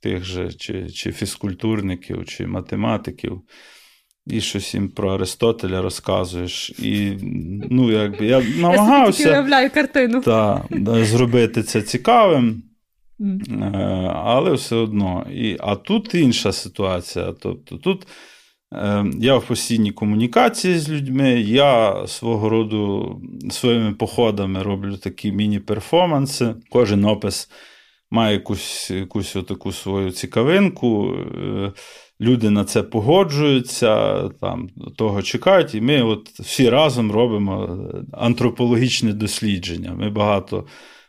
тих 0.00 0.24
же, 0.24 0.52
чи 0.52 0.90
чи 0.90 1.12
фізкультурників, 1.12 2.26
чи 2.26 2.46
математиків, 2.46 3.42
і 4.26 4.40
щось 4.40 4.74
їм 4.74 4.88
про 4.88 5.14
Аристотеля 5.14 5.82
розказуєш. 5.82 6.70
І 6.70 7.12
ну, 7.70 7.90
якби 7.90 8.26
я 8.26 8.42
намагався 8.60 9.22
я 9.22 9.34
уявляю 9.34 9.70
картину. 9.70 10.20
Та, 10.20 10.64
зробити 10.86 11.62
це 11.62 11.82
цікавим. 11.82 12.62
Е, 13.20 13.54
але 14.14 14.52
все 14.52 14.76
одно. 14.76 15.26
І, 15.32 15.56
А 15.60 15.76
тут 15.76 16.14
інша 16.14 16.52
ситуація. 16.52 17.34
Тобто 17.40 17.76
тут 17.76 18.06
я 19.18 19.36
в 19.36 19.46
постійній 19.46 19.92
комунікації 19.92 20.78
з 20.78 20.90
людьми, 20.90 21.30
я 21.40 22.06
свого 22.06 22.48
роду 22.48 23.20
своїми 23.50 23.94
походами 23.94 24.62
роблю 24.62 24.96
такі 24.96 25.32
міні-перформанси. 25.32 26.54
Кожен 26.70 27.04
опис 27.04 27.50
має 28.10 28.34
якусь 28.34 28.90
якусь 28.90 29.32
таку 29.48 29.72
свою 29.72 30.10
цікавинку. 30.10 31.14
Е, 31.14 31.72
люди 32.20 32.50
на 32.50 32.64
це 32.64 32.82
погоджуються, 32.82 34.22
там 34.28 34.68
того 34.96 35.22
чекають, 35.22 35.74
і 35.74 35.80
ми 35.80 36.02
от 36.02 36.28
всі 36.28 36.70
разом 36.70 37.12
робимо 37.12 37.86
антропологічне 38.12 39.12
дослідження. 39.12 39.94
Ми 39.94 40.10
багато 40.10 40.66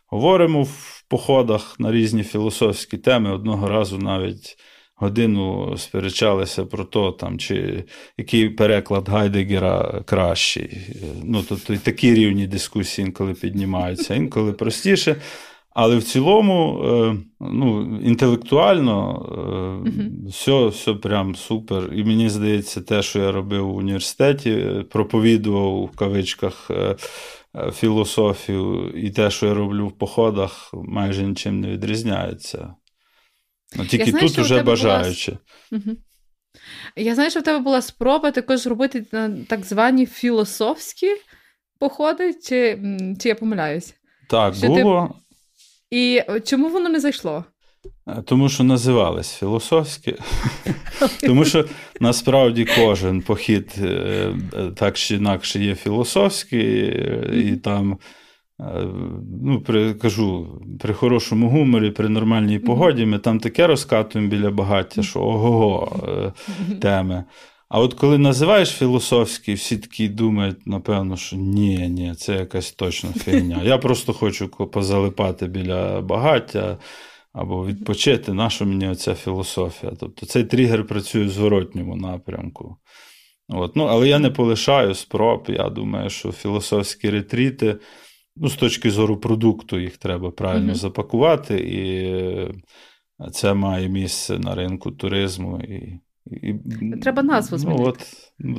говоримо 0.08 0.63
в 0.63 1.04
походах 1.10 1.80
на 1.80 1.91
різні 1.91 2.24
філософські 2.24 2.98
теми. 2.98 3.32
Одного 3.34 3.67
разу 3.67 3.98
навіть 3.98 4.58
годину 5.00 5.74
сперечалися 5.78 6.66
про 6.66 6.84
то, 6.84 7.12
там, 7.12 7.40
чи 7.40 7.84
який 8.18 8.50
переклад 8.50 9.10
Гайдегера 9.10 10.02
кращий. 10.06 10.78
Ну, 11.24 11.44
тобто 11.50 11.74
і 11.74 11.78
такі 11.78 12.14
рівні 12.14 12.48
дискусії 12.48 13.06
інколи 13.06 13.34
піднімаються, 13.34 14.16
інколи 14.16 14.54
простіше. 14.54 15.16
Але 15.74 15.98
в 15.98 16.04
цілому, 16.04 16.84
е, 16.84 17.16
ну, 17.40 18.00
інтелектуально 18.04 19.26
uh 19.32 20.30
все 20.30 20.68
все 20.68 20.94
прям 20.94 21.36
супер. 21.36 21.90
І 21.94 22.04
мені 22.04 22.30
здається, 22.30 22.82
те, 22.82 23.02
що 23.02 23.20
я 23.20 23.32
робив 23.32 23.68
в 23.68 23.76
університеті, 23.76 24.52
е, 24.52 24.86
проповідував 24.90 25.84
в 25.84 25.98
кавичках 25.98 26.72
Е, 27.56 27.72
філософію 27.72 28.92
і 28.96 29.10
те, 29.10 29.32
що 29.32 29.46
я 29.46 29.54
роблю 29.54 29.88
в 29.88 29.92
походах, 29.92 30.74
майже 30.74 31.24
нічим 31.24 31.60
не 31.60 31.68
відрізняється. 31.70 32.76
Ну, 33.75 33.86
Тільки 33.86 34.05
я 34.05 34.12
знаю, 34.12 34.27
тут 34.27 34.39
уже 34.39 34.63
бажаючи. 34.63 35.38
Була... 35.71 35.84
Угу. 35.86 35.97
Я 36.95 37.15
знаю, 37.15 37.29
що 37.29 37.39
в 37.39 37.43
тебе 37.43 37.60
була 37.60 37.82
спроба 37.82 38.32
також 38.32 38.67
робити 38.67 39.05
так 39.47 39.65
звані 39.65 40.05
філософські 40.05 41.08
походи, 41.79 42.34
чи 42.34 42.79
чи 43.19 43.29
я 43.29 43.36
помиляюсь? 43.36 43.95
Так, 44.29 44.55
що 44.55 44.67
було. 44.67 45.15
Ти... 45.89 45.97
І 45.97 46.23
чому 46.45 46.69
воно 46.69 46.89
не 46.89 46.99
зайшло? 46.99 47.45
Е, 48.08 48.23
тому 48.25 48.49
що 48.49 48.63
називались 48.63 49.34
філософські. 49.34 50.15
Тому 51.21 51.45
що 51.45 51.65
насправді 51.99 52.67
кожен 52.75 53.21
похід 53.21 53.75
е, 53.82 54.34
так 54.75 54.97
чи 54.97 55.15
інакше 55.15 55.60
є 55.60 55.75
філософський, 55.75 56.95
і 57.34 57.55
там, 57.55 57.91
е, 57.93 57.97
ну, 59.43 59.62
при, 59.65 59.93
кажу, 59.93 60.62
при 60.80 60.93
хорошому 60.93 61.50
гуморі, 61.50 61.91
при 61.91 62.10
нормальній 62.10 62.60
погоді, 62.60 63.06
ми 63.06 63.19
там 63.19 63.39
таке 63.39 63.67
розкатуємо 63.67 64.32
біля 64.32 64.52
багаття, 64.52 65.04
що 65.04 65.19
ого-го 65.19 65.91
теми. 66.82 67.24
А 67.69 67.80
от 67.80 67.93
коли 67.93 68.17
називаєш 68.17 68.69
філософський, 68.69 69.54
всі 69.54 69.78
такі 69.78 70.08
думають, 70.08 70.67
напевно, 70.67 71.17
що 71.17 71.36
ні, 71.36 71.89
ні, 71.89 72.15
це 72.15 72.34
якась 72.34 72.72
точно 72.72 73.10
фігня. 73.10 73.62
Я 73.63 73.78
просто 73.78 74.13
хочу 74.13 74.48
позалипати 74.48 75.48
біля 75.48 76.02
багаття 76.02 76.78
або 77.34 77.65
відпочити, 77.65 78.34
наша 78.34 78.65
мені 78.65 78.88
оця 78.88 79.15
філософія. 79.15 79.93
Тобто 80.00 80.26
цей 80.26 80.43
тригер 80.43 80.88
працює 80.88 81.26
в 81.26 81.30
зворотньому 81.30 81.95
напрямку. 81.95 82.78
От. 83.50 83.76
Ну, 83.76 83.84
Але 83.84 84.08
я 84.08 84.19
не 84.19 84.30
полишаю 84.30 84.93
спроб. 84.93 85.45
Я 85.48 85.69
думаю, 85.69 86.10
що 86.10 86.32
філософські 86.32 87.10
ретріти, 87.10 87.76
ну, 88.36 88.50
з 88.50 88.56
точки 88.56 88.92
зору 88.92 89.18
продукту, 89.18 89.80
їх 89.80 89.98
треба 89.98 90.32
правильно 90.32 90.74
mm-hmm. 90.74 90.76
запакувати, 90.76 91.60
і 91.60 93.32
це 93.32 93.54
має 93.54 93.89
місце 93.89 94.39
на 94.39 94.56
ринку 94.56 94.92
туризму. 94.92 95.60
І, 95.60 96.00
і, 96.26 96.56
Треба 97.02 97.24
назву 97.24 97.58
змінити. 97.58 97.84
Ну, 97.84 97.89
от, 97.89 98.00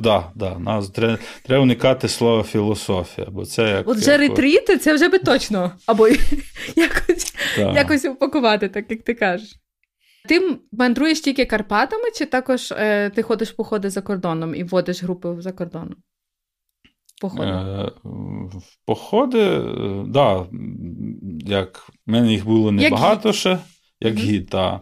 да, 0.01 0.31
да, 0.35 0.59
назву. 0.59 0.93
Треба, 0.93 1.17
треба 1.43 1.63
уникати 1.63 2.07
слова 2.07 2.43
філософія. 2.43 3.27
бо 3.31 3.45
це 3.45 3.69
як... 3.69 3.87
От 3.87 3.97
вже 3.97 4.11
як... 4.11 4.21
ретріти, 4.21 4.77
це 4.77 4.93
вже 4.93 5.09
би 5.09 5.19
точно. 5.19 5.71
Або 5.85 6.07
якось 6.75 7.33
якось 7.57 8.05
упакувати, 8.05 8.69
так 8.69 8.91
як 8.91 9.03
ти 9.03 9.13
кажеш. 9.13 9.55
Ти 10.27 10.57
мандруєш 10.71 11.21
тільки 11.21 11.45
Карпатами, 11.45 12.11
чи 12.15 12.25
також 12.25 12.71
е, 12.71 13.09
ти 13.09 13.21
ходиш 13.21 13.51
походи 13.51 13.89
за 13.89 14.01
кордоном 14.01 14.55
і 14.55 14.63
вводиш 14.63 15.03
групи 15.03 15.35
за 15.39 15.51
кордоном? 15.51 15.95
Походи, 17.21 17.51
е, 17.51 17.91
походи, 18.85 19.41
е, 19.41 20.03
да, 20.07 20.45
як 21.45 21.77
в 21.77 22.11
мене 22.11 22.31
їх 22.31 22.45
було 22.45 22.71
небагато 22.71 23.33
ще, 23.33 23.57
як 23.99 24.13
mm-hmm. 24.15 24.19
гід. 24.19 24.49
Та 24.49 24.79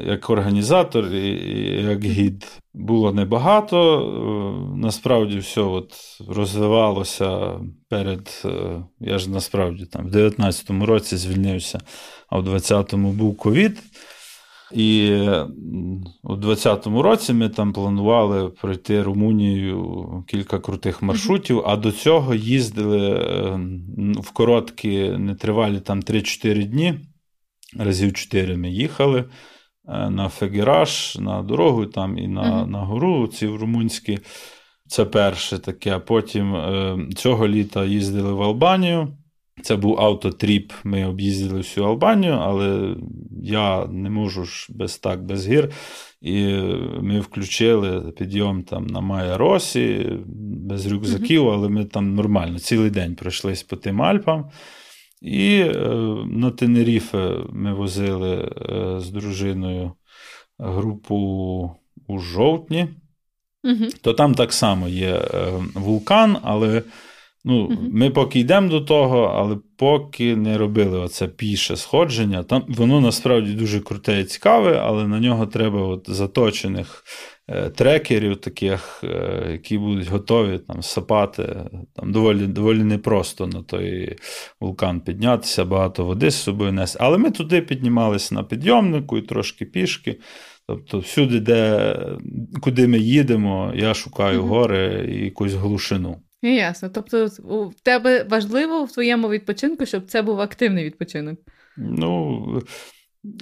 як 0.00 0.30
організатор 0.30 1.06
і 1.14 1.82
як 1.82 2.04
гід 2.04 2.60
було 2.74 3.12
небагато. 3.12 4.00
Е, 4.00 4.76
насправді 4.76 5.38
все 5.38 5.60
от 5.60 5.94
розвивалося 6.28 7.60
перед. 7.88 8.42
Е, 8.44 8.82
я 9.00 9.18
ж 9.18 9.30
насправді 9.30 9.86
там 9.86 10.06
в 10.06 10.16
19-му 10.16 10.86
році 10.86 11.16
звільнився, 11.16 11.80
а 12.28 12.38
в 12.38 12.48
20-му 12.48 13.12
був 13.12 13.36
ковід. 13.36 13.82
І 14.72 15.20
у 16.22 16.34
20-му 16.34 17.02
році 17.02 17.32
ми 17.32 17.48
там 17.48 17.72
планували 17.72 18.48
пройти 18.48 19.02
Румунію 19.02 20.24
кілька 20.26 20.58
крутих 20.58 21.02
маршрутів, 21.02 21.62
а 21.66 21.76
до 21.76 21.92
цього 21.92 22.34
їздили 22.34 23.10
е, 23.10 23.60
в 24.20 24.30
короткі, 24.30 25.10
нетривалі 25.10 25.80
там 25.80 26.00
3-4 26.00 26.64
дні. 26.64 26.94
Разів 27.78 28.12
4 28.12 28.56
ми 28.56 28.70
їхали. 28.70 29.24
Е, 29.88 30.10
на 30.10 30.28
Фегераш, 30.28 31.16
на 31.18 31.42
дорогу 31.42 31.86
там 31.86 32.18
і 32.18 32.28
на 32.28 32.42
uh-huh. 32.42 32.66
на 32.66 32.78
гору 32.78 33.26
ці 33.26 33.46
румунські. 33.46 34.18
Це 34.86 35.04
перше 35.04 35.58
таке. 35.58 35.96
А 35.96 35.98
потім 35.98 36.54
е, 36.54 36.98
цього 37.16 37.48
літа 37.48 37.84
їздили 37.84 38.32
в 38.32 38.42
Албанію. 38.42 39.08
Це 39.62 39.76
був 39.76 40.00
автотріп. 40.00 40.72
Ми 40.84 41.06
об'їздили 41.06 41.58
всю 41.58 41.86
Албанію, 41.86 42.32
але 42.32 42.96
я 43.42 43.86
не 43.86 44.10
можу 44.10 44.44
ж 44.44 44.66
без 44.70 44.98
так, 44.98 45.24
без 45.24 45.48
гір. 45.48 45.70
І 46.20 46.44
ми 47.00 47.20
включили 47.20 48.12
підйом 48.12 48.62
там 48.62 48.86
на 48.86 49.00
Майя 49.00 49.38
Росі, 49.38 50.12
без 50.66 50.86
рюкзаків, 50.86 51.48
але 51.48 51.68
ми 51.68 51.84
там 51.84 52.14
нормально 52.14 52.58
цілий 52.58 52.90
день 52.90 53.14
пройшлись 53.14 53.62
по 53.62 53.76
тим 53.76 54.02
Альпам. 54.02 54.50
І 55.22 55.60
е, 55.60 55.74
на 56.26 56.50
Тенеріфе 56.50 57.36
ми 57.52 57.74
возили 57.74 58.36
е, 58.36 59.00
з 59.00 59.10
дружиною 59.10 59.92
групу 60.58 61.16
у 62.06 62.18
жовтні. 62.18 62.88
Угу. 63.64 63.84
То 64.02 64.14
там 64.14 64.34
так 64.34 64.52
само 64.52 64.88
є 64.88 65.14
е, 65.14 65.52
вулкан, 65.74 66.36
але 66.42 66.82
Ну, 67.44 67.64
угу. 67.64 67.76
Ми 67.92 68.10
поки 68.10 68.40
йдемо 68.40 68.68
до 68.68 68.80
того, 68.80 69.22
але 69.22 69.56
поки 69.76 70.36
не 70.36 70.58
робили 70.58 70.98
оце 70.98 71.28
піше 71.28 71.76
сходження. 71.76 72.42
Там 72.42 72.64
Воно 72.68 73.00
насправді 73.00 73.52
дуже 73.52 73.80
круте 73.80 74.20
і 74.20 74.24
цікаве, 74.24 74.80
але 74.84 75.08
на 75.08 75.20
нього 75.20 75.46
треба 75.46 75.80
от 75.82 76.04
заточених 76.08 77.04
е, 77.48 77.70
трекерів, 77.70 78.36
таких, 78.36 79.04
е, 79.04 79.48
які 79.52 79.78
будуть 79.78 80.08
готові 80.08 80.58
там 80.58 80.82
сапати. 80.82 81.56
Там 81.94 82.12
Доволі 82.12 82.46
доволі 82.46 82.84
непросто 82.84 83.46
на 83.46 83.62
той 83.62 84.16
вулкан 84.60 85.00
піднятися, 85.00 85.64
багато 85.64 86.04
води 86.04 86.30
з 86.30 86.42
собою 86.42 86.72
нести. 86.72 86.98
Але 87.02 87.18
ми 87.18 87.30
туди 87.30 87.60
піднімалися 87.60 88.34
на 88.34 88.42
підйомнику 88.42 89.18
і 89.18 89.22
трошки 89.22 89.64
пішки. 89.64 90.20
Тобто, 90.66 90.98
всюди, 90.98 91.40
де, 91.40 91.96
куди 92.60 92.88
ми 92.88 92.98
їдемо, 92.98 93.72
я 93.76 93.94
шукаю 93.94 94.40
угу. 94.40 94.48
гори 94.48 95.08
і 95.12 95.24
якусь 95.24 95.52
глушину. 95.52 96.16
Ясно. 96.42 96.88
Тобто, 96.88 97.26
в 97.48 97.80
тебе 97.82 98.26
важливо 98.30 98.84
в 98.84 98.92
твоєму 98.92 99.28
відпочинку, 99.28 99.86
щоб 99.86 100.06
це 100.06 100.22
був 100.22 100.40
активний 100.40 100.84
відпочинок? 100.84 101.38
Ну, 101.76 102.62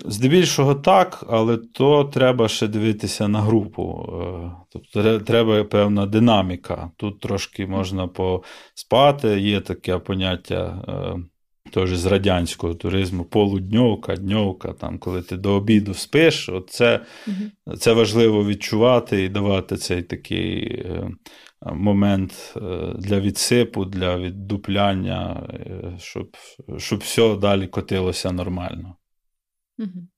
здебільшого 0.05 0.75
так, 0.75 1.25
але 1.29 1.57
то 1.57 2.05
треба 2.05 2.49
ще 2.49 2.69
дивитися 2.69 3.29
на 3.29 3.41
групу. 3.41 4.07
Е, 4.09 4.51
тобто, 4.71 5.19
треба 5.21 5.65
певна 5.65 6.07
динаміка. 6.07 6.91
Тут 6.97 7.21
трошки 7.21 7.67
можна 7.67 8.09
поспати, 8.09 9.41
є 9.41 9.61
таке 9.61 9.99
поняття. 9.99 10.85
Е, 10.89 11.23
теж 11.73 11.97
з 11.97 12.07
радянського 12.07 12.75
туризму, 12.75 13.25
полудньовка, 13.25 14.17
дньовка, 14.17 14.73
там, 14.73 14.99
коли 14.99 15.23
ти 15.23 15.37
до 15.37 15.53
обіду 15.53 15.95
спиш, 15.95 16.49
от 16.49 16.71
це, 16.71 17.01
угу. 17.27 17.77
це 17.77 17.93
важливо 17.93 18.45
відчувати 18.45 19.25
і 19.25 19.29
давати 19.29 19.77
цей 19.77 20.03
такий 20.03 20.65
е, 20.65 21.11
момент 21.63 22.55
е, 22.57 22.61
для 22.99 23.21
відсипу, 23.21 23.85
для 23.85 24.19
віддупляння, 24.19 25.49
е, 25.53 25.97
щоб 25.99 26.37
щоб 26.77 26.99
все 26.99 27.37
далі 27.37 27.67
котилося 27.67 28.33
нормально. 28.33 28.97
Угу. 29.79 30.09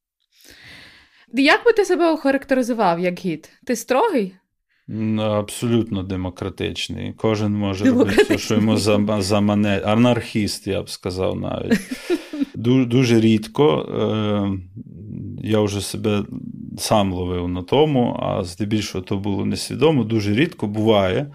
Як 1.33 1.65
би 1.65 1.73
ти 1.73 1.85
себе 1.85 2.13
охарактеризував 2.13 3.01
як 3.01 3.19
гід? 3.19 3.51
Ти 3.67 3.77
строгий? 3.77 4.35
Абсолютно 5.19 6.03
демократичний. 6.03 7.13
Кожен 7.13 7.53
може 7.53 7.85
робити 7.85 8.23
все, 8.23 8.39
що 8.39 8.55
йому 8.55 8.77
замане. 9.21 9.83
Анархіст, 9.85 10.67
я 10.67 10.83
б 10.83 10.91
сказав 10.91 11.41
навіть. 11.41 11.79
Дуже, 12.55 13.21
рідко. 13.21 13.83
Е, 13.83 14.59
я 15.43 15.61
вже 15.61 15.81
себе 15.81 16.25
сам 16.79 17.13
ловив 17.13 17.49
на 17.49 17.63
тому, 17.63 18.21
а 18.23 18.45
здебільшого 18.45 19.05
то 19.05 19.17
було 19.17 19.45
несвідомо. 19.45 20.05
Дуже 20.05 20.35
рідко 20.35 20.67
буває, 20.67 21.35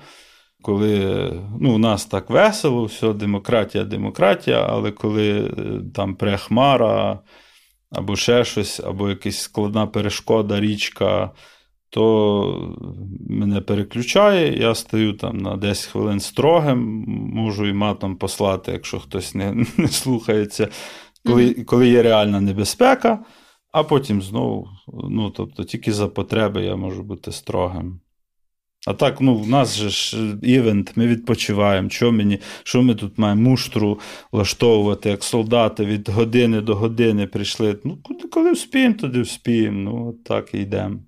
коли 0.62 1.32
ну, 1.60 1.76
у 1.76 1.78
нас 1.78 2.06
так 2.06 2.30
весело, 2.30 2.86
все, 2.86 3.14
демократія, 3.14 3.84
демократія, 3.84 4.68
але 4.70 4.92
коли 4.92 5.40
е, 5.40 5.52
там 5.96 6.16
прехмара, 6.16 7.20
або 7.92 8.16
ще 8.16 8.46
щось, 8.46 8.80
або 8.80 9.10
якась 9.10 9.40
складна 9.40 9.88
перешкода, 9.88 10.60
річка 10.60 11.32
то 11.94 12.76
мене 13.30 13.62
переключає, 13.62 14.58
я 14.58 14.76
стаю 14.76 15.14
там 15.14 15.38
на 15.38 15.58
10 15.58 15.86
хвилин 15.86 16.20
строгим, 16.20 16.80
можу 17.34 17.68
і 17.68 17.74
матом 17.74 18.16
послати, 18.16 18.72
якщо 18.72 19.00
хтось 19.00 19.36
не 19.36 19.54
не 19.78 19.88
слухається, 19.88 20.68
коли 21.26 21.54
коли 21.54 21.90
є 21.90 22.04
реальна 22.04 22.42
небезпека, 22.42 23.20
а 23.74 23.84
потім 23.84 24.22
знову, 24.22 24.70
ну, 25.10 25.30
тобто, 25.30 25.64
тільки 25.64 25.94
за 25.94 26.08
потреби 26.08 26.66
я 26.66 26.76
можу 26.76 27.04
бути 27.04 27.32
строгим. 27.32 28.00
А 28.88 28.94
так, 28.94 29.22
ну, 29.22 29.38
в 29.38 29.50
нас 29.50 29.76
же 29.76 29.90
ж 29.90 30.18
івент, 30.44 30.98
ми 30.98 31.08
відпочиваємо. 31.08 31.90
Що 31.90 32.12
мені, 32.12 32.40
що 32.64 32.84
ми 32.84 32.96
тут 32.96 33.18
маємо 33.18 33.42
муштру 33.42 34.00
влаштовувати, 34.32 35.10
як 35.10 35.24
солдати 35.24 35.86
від 35.86 36.10
години 36.10 36.62
до 36.62 36.76
години 36.76 37.28
прийшли. 37.28 37.80
Ну, 37.84 37.98
коли 38.32 38.52
вспіємо, 38.52 38.96
тоді 39.00 39.22
вспіємо. 39.22 39.92
Ну, 39.92 40.10
от 40.10 40.24
так 40.24 40.54
і 40.54 40.58
йдемо. 40.58 41.00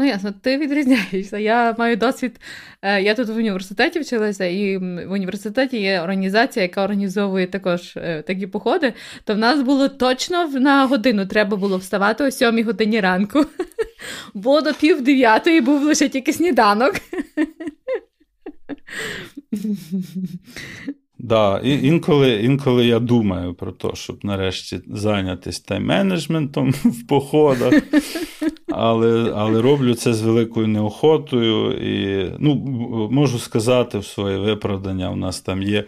Ну, 0.00 0.04
ясно, 0.04 0.32
ти 0.42 0.58
відрізняєшся. 0.58 1.38
Я 1.38 1.74
маю 1.78 1.96
досвід. 1.96 2.40
Е, 2.82 3.02
я 3.02 3.14
тут 3.14 3.28
в 3.28 3.36
університеті 3.36 4.00
вчилася, 4.00 4.44
і 4.44 4.76
в 4.78 5.12
університеті 5.12 5.80
є 5.80 6.00
організація, 6.00 6.62
яка 6.62 6.84
організовує 6.84 7.46
також 7.46 7.96
е, 7.96 8.22
такі 8.22 8.46
походи. 8.46 8.92
То 9.24 9.34
в 9.34 9.38
нас 9.38 9.62
було 9.62 9.88
точно 9.88 10.48
на 10.48 10.86
годину 10.86 11.26
треба 11.26 11.56
було 11.56 11.76
вставати 11.76 12.24
о 12.24 12.30
сьомій 12.30 12.62
годині 12.62 13.00
ранку, 13.00 13.46
бо 14.34 14.60
до 14.60 14.74
пів 14.74 15.02
дев'ятої 15.02 15.60
був 15.60 15.82
лише 15.82 16.08
тільки 16.08 16.32
сніданок. 16.32 16.94
Да, 21.18 21.60
інколи 21.64 22.32
інколи 22.32 22.86
я 22.86 22.98
думаю 22.98 23.54
про 23.54 23.72
те, 23.72 23.88
щоб 23.94 24.24
нарешті 24.24 24.80
зайнятися 24.86 25.62
тайм-менеджментом 25.68 26.70
в 26.84 27.06
походах, 27.06 27.74
але 28.68 29.32
але 29.36 29.62
роблю 29.62 29.94
це 29.94 30.14
з 30.14 30.22
великою 30.22 30.66
неохотою. 30.66 31.72
І 31.72 32.26
ну, 32.38 32.54
можу 33.10 33.38
сказати 33.38 33.98
в 33.98 34.04
своє 34.04 34.38
виправдання, 34.38 35.10
у 35.10 35.16
нас 35.16 35.40
там 35.40 35.62
є 35.62 35.84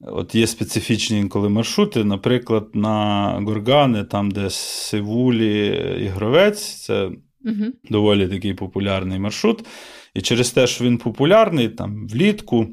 от 0.00 0.34
є 0.34 0.46
специфічні 0.46 1.18
інколи 1.18 1.48
маршрути, 1.48 2.04
наприклад, 2.04 2.68
на 2.74 3.28
Горгани, 3.46 4.04
там, 4.04 4.30
де 4.30 4.50
Сивулі 4.50 5.66
і 6.02 6.06
Гровець, 6.06 6.74
це 6.74 7.04
угу. 7.44 7.64
доволі 7.90 8.28
такий 8.28 8.54
популярний 8.54 9.18
маршрут. 9.18 9.66
І 10.14 10.20
через 10.20 10.50
те, 10.50 10.66
що 10.66 10.84
він 10.84 10.98
популярний, 10.98 11.68
там 11.68 12.08
влітку. 12.08 12.66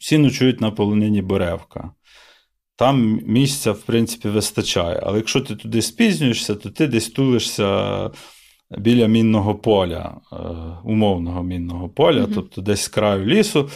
Всі 0.00 0.18
ночують 0.18 0.60
на 0.60 0.70
полонині 0.70 1.22
Боревка. 1.22 1.90
Там 2.76 3.20
місця, 3.26 3.72
в 3.72 3.80
принципі, 3.80 4.28
вистачає. 4.28 5.00
Але 5.02 5.16
якщо 5.16 5.40
ти 5.40 5.56
туди 5.56 5.82
спізнюєшся, 5.82 6.54
то 6.54 6.70
ти 6.70 6.86
десь 6.86 7.08
тулишся 7.08 8.10
біля 8.70 9.06
мінного 9.06 9.54
поля, 9.54 10.20
е, 10.32 10.36
умовного 10.84 11.42
мінного 11.42 11.88
поля, 11.88 12.24
mm-hmm. 12.24 12.34
тобто 12.34 12.60
десь 12.60 12.82
з 12.82 12.88
краю 12.88 13.26
лісу. 13.26 13.70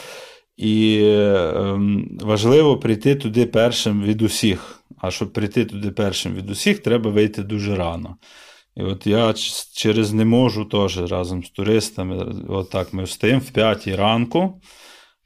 І 0.56 1.02
ем, 1.14 2.18
важливо 2.20 2.78
прийти 2.78 3.14
туди 3.14 3.46
першим 3.46 4.02
від 4.02 4.22
усіх. 4.22 4.82
А 4.98 5.10
щоб 5.10 5.32
прийти 5.32 5.64
туди 5.64 5.90
першим 5.90 6.34
від 6.34 6.50
усіх, 6.50 6.78
треба 6.78 7.10
вийти 7.10 7.42
дуже 7.42 7.76
рано. 7.76 8.16
І 8.76 8.82
от 8.82 9.06
я 9.06 9.34
через 9.74 10.12
не 10.12 10.24
можу 10.24 10.64
теж 10.64 11.10
разом 11.10 11.44
з 11.44 11.50
туристами. 11.50 12.34
Отак 12.48 12.92
ми 12.92 13.04
встаємо 13.04 13.40
в 13.40 13.50
5 13.50 13.88
ранку. 13.88 14.60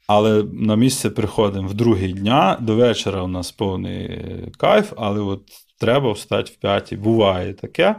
Але 0.07 0.43
на 0.43 0.75
місце 0.75 1.09
приходимо 1.09 1.67
в 1.67 1.73
другий 1.73 2.13
дня. 2.13 2.57
До 2.61 2.75
вечора 2.75 3.21
у 3.23 3.27
нас 3.27 3.51
повний 3.51 4.21
кайф, 4.57 4.93
але 4.97 5.19
от 5.19 5.41
треба 5.79 6.11
встати 6.11 6.51
в 6.51 6.55
п'ятій. 6.55 6.95
Буває 6.95 7.53
таке. 7.53 7.95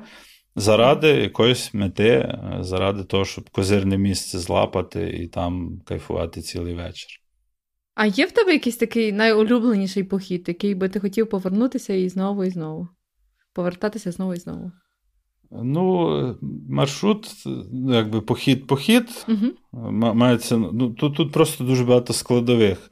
Заради 0.56 1.08
якоїсь 1.08 1.74
мети, 1.74 2.38
заради 2.60 3.04
того, 3.04 3.24
щоб 3.24 3.50
козирне 3.50 3.98
місце 3.98 4.38
злапати 4.38 5.10
і 5.10 5.28
там 5.28 5.80
кайфувати 5.84 6.42
цілий 6.42 6.74
вечір. 6.74 7.10
А 7.94 8.06
є 8.06 8.26
в 8.26 8.30
тебе 8.30 8.52
якийсь 8.52 8.76
такий 8.76 9.12
найулюбленіший 9.12 10.04
похід, 10.04 10.44
який 10.48 10.74
би 10.74 10.88
ти 10.88 11.00
хотів 11.00 11.28
повернутися 11.28 11.94
і 11.94 12.08
знову 12.08 12.44
і 12.44 12.50
знову? 12.50 12.88
Повертатися 13.52 14.12
знову 14.12 14.34
і 14.34 14.36
знову? 14.36 14.72
Ну, 15.50 16.38
маршрут, 16.68 17.28
якби 17.88 18.20
похід-похід, 18.20 19.26
угу. 19.28 19.46
мається. 20.14 20.56
Ну, 20.56 20.90
Тут 20.90 21.16
тут 21.16 21.32
просто 21.32 21.64
дуже 21.64 21.84
багато 21.84 22.12
складових. 22.12 22.90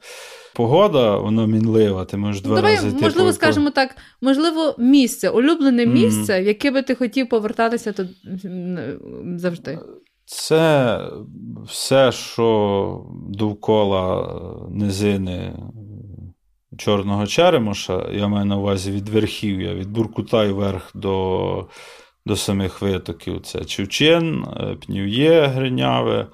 Погода, 0.55 1.17
вона 1.17 1.45
мінлива, 1.47 2.05
ти 2.05 2.17
можеш 2.17 2.41
два 2.41 2.55
Давай, 2.55 2.75
рази 2.75 2.87
йти. 2.87 2.97
Можливо, 3.01 3.27
по... 3.27 3.33
скажімо 3.33 3.69
так, 3.69 3.95
можливо, 4.21 4.75
місце, 4.77 5.29
улюблене 5.29 5.85
місце, 5.85 6.33
mm. 6.33 6.43
в 6.43 6.45
яке 6.45 6.71
би 6.71 6.81
ти 6.81 6.95
хотів 6.95 7.29
повертатися 7.29 7.91
тут 7.91 8.07
завжди. 9.39 9.79
Це 10.25 10.99
все, 11.65 12.11
що 12.11 13.05
довкола 13.29 14.39
низини 14.71 15.53
Чорного 16.77 17.27
Черемоша, 17.27 18.09
я 18.13 18.27
маю 18.27 18.45
на 18.45 18.57
увазі 18.57 18.91
від 18.91 19.09
верхів'я, 19.09 19.73
від 19.73 19.89
Буркута 19.89 20.45
і 20.45 20.51
вверх 20.51 20.91
до 20.93 21.67
до 22.25 22.35
самих 22.35 22.81
витоків. 22.81 23.41
Це 23.41 23.65
Чевчен, 23.65 24.43
е, 24.43 24.75
Пнів'є, 24.85 25.45
Гриняве 25.45 26.27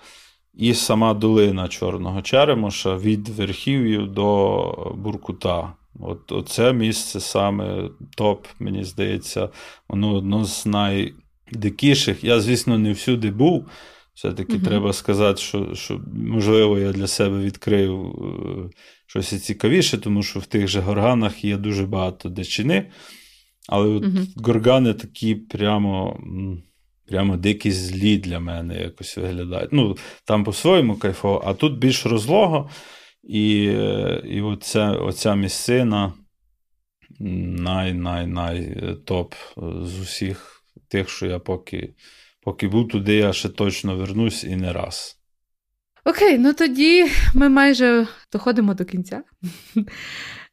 і 0.53 0.73
сама 0.73 1.13
долина 1.13 1.67
Чорного 1.67 2.21
Черемоша 2.21 2.97
від 2.97 3.30
верхів'їв 3.30 4.07
до 4.07 4.93
Буркута. 4.97 5.73
От 5.99 6.32
Оце 6.32 6.73
місце 6.73 7.19
саме 7.19 7.89
топ, 8.17 8.47
мені 8.59 8.84
здається, 8.84 9.49
воно 9.89 10.13
одно 10.13 10.45
з 10.45 10.65
найдикіших. 10.65 12.23
Я, 12.23 12.39
звісно, 12.39 12.78
не 12.78 12.91
всюди 12.91 13.32
був. 13.32 13.67
Все-таки 14.13 14.53
угу. 14.53 14.65
треба 14.65 14.93
сказати, 14.93 15.41
що, 15.41 15.76
що, 15.76 16.01
можливо, 16.13 16.80
я 16.80 16.91
для 16.91 17.07
себе 17.07 17.39
відкрив 17.39 18.05
е, 18.05 18.69
щось 19.07 19.43
цікавіше, 19.43 19.97
тому 19.97 20.23
що 20.23 20.39
в 20.39 20.45
тих 20.45 20.67
же 20.67 20.80
горганах 20.80 21.43
є 21.45 21.57
дуже 21.57 21.86
багато 21.86 22.30
дичини. 22.30 22.91
Але 23.67 23.88
от 23.88 24.03
угу. 24.03 24.17
горгани 24.36 24.93
такі 24.93 25.36
прямо 25.36 26.19
прямо 27.12 27.38
дикі 27.38 27.72
злі 27.72 28.18
для 28.18 28.39
мене 28.39 28.82
якось 28.82 29.18
виглядають. 29.18 29.74
Ну, 29.74 29.97
Там 30.26 30.43
по-своєму 30.43 30.95
кайфово, 30.95 31.43
а 31.45 31.53
тут 31.53 31.78
більш 31.78 32.05
розлого. 32.05 32.70
І 33.24 33.64
і 34.26 34.41
оця, 34.41 34.91
оця 34.91 35.36
місцина 35.36 36.14
най-най-най 37.20 38.78
топ 39.05 39.34
з 39.82 39.99
усіх 39.99 40.64
тих, 40.88 41.09
що 41.09 41.26
я 41.26 41.39
поки 41.39 41.93
поки 42.41 42.68
був 42.68 42.88
туди, 42.88 43.16
я 43.16 43.34
ще 43.34 43.49
точно 43.49 43.95
вернусь 43.95 44.43
і 44.43 44.55
не 44.55 44.74
раз. 44.74 45.18
Окей, 46.05 46.38
ну 46.38 46.53
тоді 46.53 47.05
ми 47.34 47.49
майже 47.49 48.07
доходимо 48.32 48.74
до 48.74 48.86
кінця. 48.86 49.24
У 49.76 49.82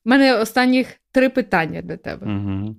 мене 0.05 0.35
останніх 0.35 0.89
три 1.13 1.29
питання 1.29 1.83
для 1.83 1.97
тебе. 1.97 2.27
Угу. 2.35 2.77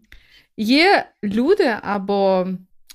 Є 0.58 1.06
люди 1.24 1.76
або, 1.82 2.48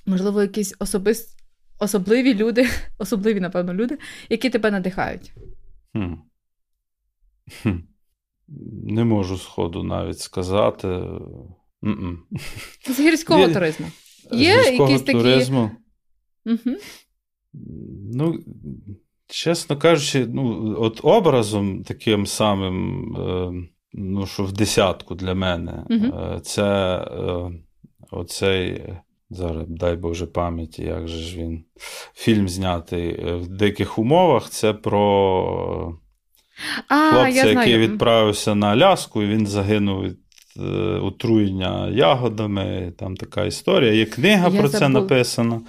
можливо, 0.05 0.41
якісь 0.41 0.75
особисті. 0.79 1.35
Особливі 1.79 2.33
люди, 2.33 2.67
особливі, 2.97 3.39
напевно, 3.39 3.73
люди, 3.73 3.97
які 4.29 4.49
тебе 4.49 4.71
надихають. 4.71 5.33
Хм. 5.93 6.13
Хм. 7.61 7.77
Не 8.83 9.03
можу 9.03 9.37
сходу 9.37 9.83
навіть 9.83 10.19
сказати. 10.19 10.87
Mm-mm. 10.87 12.17
З 12.89 12.99
гірського 12.99 13.39
Є... 13.39 13.53
туризму. 13.53 13.87
Є 14.31 14.63
З 14.63 14.71
якісь 14.71 15.01
такі... 15.01 15.51
Угу. 16.45 16.77
Ну, 18.13 18.39
чесно 19.27 19.77
кажучи, 19.77 20.25
ну, 20.25 20.75
от 20.79 20.99
образом 21.03 21.83
таким 21.83 22.25
самим, 22.25 23.15
е, 23.15 23.51
ну, 23.93 24.25
що 24.25 24.43
в 24.43 24.51
десятку 24.51 25.15
для 25.15 25.35
мене, 25.35 25.85
угу. 25.89 26.39
це 26.39 26.97
е, 26.97 27.51
оцей. 28.11 28.93
Зараз, 29.29 29.65
дай 29.67 29.95
Боже 29.95 30.25
пам'яті, 30.25 30.83
як 30.83 31.07
же 31.07 31.17
ж 31.17 31.37
він. 31.37 31.63
Фільм 32.13 32.49
знятий 32.49 33.25
в 33.35 33.47
диких 33.47 33.99
умовах. 33.99 34.49
Це 34.49 34.73
про 34.73 35.99
а, 36.87 37.09
хлопця, 37.09 37.45
я 37.45 37.45
який 37.45 37.77
відправився 37.77 38.55
на 38.55 38.67
Аляску, 38.67 39.23
і 39.23 39.27
він 39.27 39.47
загинув 39.47 40.03
від 40.03 40.17
е, 40.59 40.61
отруєння 40.99 41.89
ягодами. 41.89 42.93
Там 42.97 43.17
така 43.17 43.45
історія. 43.45 43.93
Є 43.93 44.05
книга 44.05 44.49
я 44.49 44.59
про 44.59 44.67
забув. 44.67 44.79
це 44.79 44.89
написана. 44.89 45.61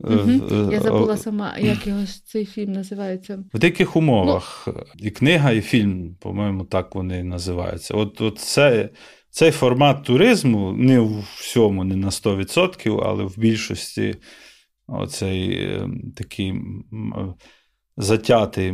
Угу. 0.00 0.70
Я 0.72 0.80
забула 0.80 1.16
сама, 1.16 1.56
як 1.58 1.86
його 1.86 2.00
цей 2.24 2.46
фільм 2.46 2.72
називається. 2.72 3.44
В 3.54 3.58
диких 3.58 3.96
умовах. 3.96 4.64
Ну... 4.66 4.84
І 4.98 5.10
книга, 5.10 5.52
і 5.52 5.60
фільм, 5.60 6.16
по-моєму, 6.20 6.64
так 6.64 6.94
вони 6.94 7.24
називаються. 7.24 7.94
От, 7.94 8.20
от 8.20 8.38
це. 8.38 8.90
Цей 9.36 9.50
формат 9.50 10.04
туризму 10.04 10.72
не 10.72 11.00
у 11.00 11.20
всьому, 11.20 11.84
не 11.84 11.96
на 11.96 12.10
100%, 12.10 13.00
але 13.04 13.24
в 13.24 13.38
більшості 13.38 14.14
оцей 14.86 15.64
е, 15.64 15.88
такий 16.16 16.54
затятий 17.96 18.72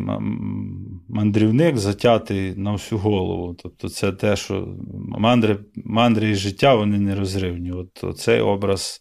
мандрівник, 1.08 1.76
затятий 1.76 2.56
на 2.56 2.72
всю 2.72 2.98
голову. 2.98 3.54
Тобто 3.54 3.88
це 3.88 4.12
те, 4.12 4.36
що 4.36 4.76
мандри 5.08 5.58
мандри 5.74 6.30
і 6.30 6.34
життя 6.34 6.74
вони 6.74 6.98
не 6.98 7.14
розривні. 7.14 7.72
От 7.72 8.18
Цей 8.18 8.40
образ, 8.40 9.00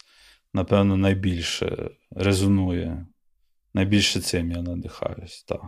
напевно, 0.54 0.98
найбільше 0.98 1.92
резонує. 2.12 3.06
Найбільше 3.74 4.22
цим 4.22 4.52
я 4.52 4.62
надихаюсь. 4.62 5.44
так. 5.48 5.62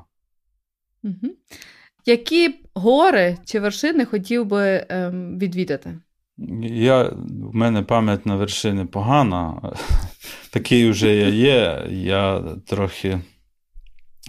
Угу. 1.04 1.34
Які 2.06 2.63
гори 2.76 3.38
чи 3.46 3.60
вершини 3.60 4.06
хотів 4.06 4.46
би 4.46 4.86
ем, 4.90 5.40
відвідати? 5.40 6.00
Я, 6.64 7.04
В 7.04 7.56
мене 7.56 7.84
пам'ять 7.84 8.26
на 8.26 8.36
вершини 8.36 8.86
погана. 8.86 9.74
Такий 10.52 10.90
вже 10.90 11.16
я 11.16 11.28
є. 11.28 11.88
Я 11.90 12.44
трохи 12.68 13.20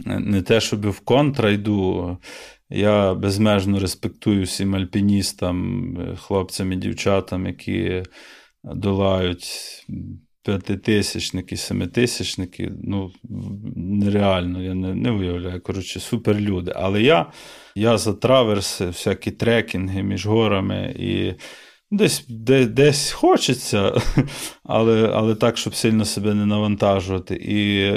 не 0.06 0.42
те, 0.42 0.60
щоб 0.60 0.90
в 0.90 1.00
контра 1.00 1.50
йду. 1.50 2.18
Я 2.70 3.14
безмежно 3.14 3.78
респектую 3.78 4.44
всім 4.44 4.74
альпіністам, 4.74 5.96
хлопцям 6.16 6.72
і 6.72 6.76
дівчатам, 6.76 7.46
які 7.46 8.02
долають 8.64 9.46
п'ятитисячники, 10.42 11.56
семитисячники. 11.56 12.72
Ну, 12.82 13.12
нереально, 13.76 14.62
я 14.62 14.74
не 14.74 14.94
не 14.94 15.10
уявляю. 15.10 15.60
Коротше, 15.60 16.00
суперлюди. 16.00 16.72
Але 16.76 17.02
я 17.02 17.26
я 17.74 17.98
за 17.98 18.12
траверси, 18.12 18.86
всякі 18.86 19.30
трекінги 19.30 20.02
між 20.02 20.26
горами 20.26 20.94
і. 20.98 21.34
Десь 21.90 22.24
де, 22.28 22.66
десь 22.66 23.12
хочеться, 23.12 24.00
але 24.64 25.10
але 25.14 25.34
так, 25.34 25.56
щоб 25.56 25.74
сильно 25.74 26.04
себе 26.04 26.34
не 26.34 26.46
навантажувати. 26.46 27.34
І 27.34 27.92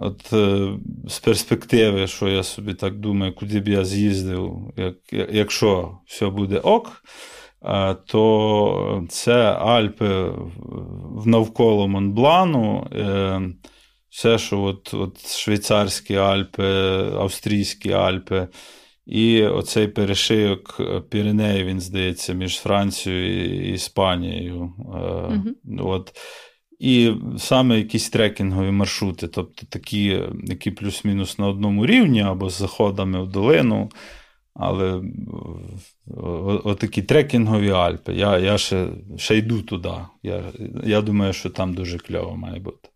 От 0.00 0.32
е, 0.32 0.68
з 1.08 1.18
перспективи, 1.18 2.06
що 2.06 2.28
я 2.28 2.42
собі 2.42 2.74
так 2.74 2.98
думаю, 2.98 3.34
куди 3.34 3.60
б 3.60 3.68
я 3.68 3.84
з'їздив, 3.84 4.72
як, 4.76 4.94
якщо 5.32 5.98
все 6.06 6.26
буде 6.26 6.58
ок, 6.58 7.02
е, 7.64 7.96
то 8.06 9.06
це 9.08 9.52
Альпи 9.52 10.32
навколо 11.24 11.88
Монблану. 11.88 12.86
Е, 14.08 14.10
все, 14.10 14.38
що 14.38 14.60
от, 14.60 14.94
от 14.94 15.26
швейцарські 15.26 16.14
Альпи, 16.14 16.64
австрійські 17.14 17.92
Альпи, 17.92 18.48
і 19.06 19.42
оцей 19.42 19.88
перешийок 19.88 20.80
Піренеї, 21.10 21.64
він 21.64 21.80
здається, 21.80 22.32
між 22.32 22.58
Францією 22.58 23.68
і 23.68 23.74
Іспанією. 23.74 24.72
Mm-hmm. 24.78 25.86
От. 25.86 26.12
І 26.78 27.14
саме 27.38 27.78
якісь 27.78 28.10
трекінгові 28.10 28.70
маршрути, 28.70 29.28
тобто 29.28 29.66
такі, 29.66 30.22
які 30.44 30.70
плюс-мінус 30.70 31.38
на 31.38 31.48
одному 31.48 31.86
рівні, 31.86 32.22
або 32.22 32.50
з 32.50 32.58
заходами 32.58 33.22
в 33.22 33.28
долину. 33.28 33.90
Але 34.54 35.02
отакі 36.64 37.02
трекінгові 37.02 37.70
Альпи. 37.70 38.14
Я 38.14 38.38
я 38.38 38.58
ще 38.58 38.88
ще 39.16 39.38
йду 39.38 39.62
туди. 39.62 39.92
Я, 40.22 40.44
Я 40.84 41.00
думаю, 41.00 41.32
що 41.32 41.50
там 41.50 41.74
дуже 41.74 41.98
кльово 41.98 42.36
має 42.36 42.60
бути. 42.60 42.88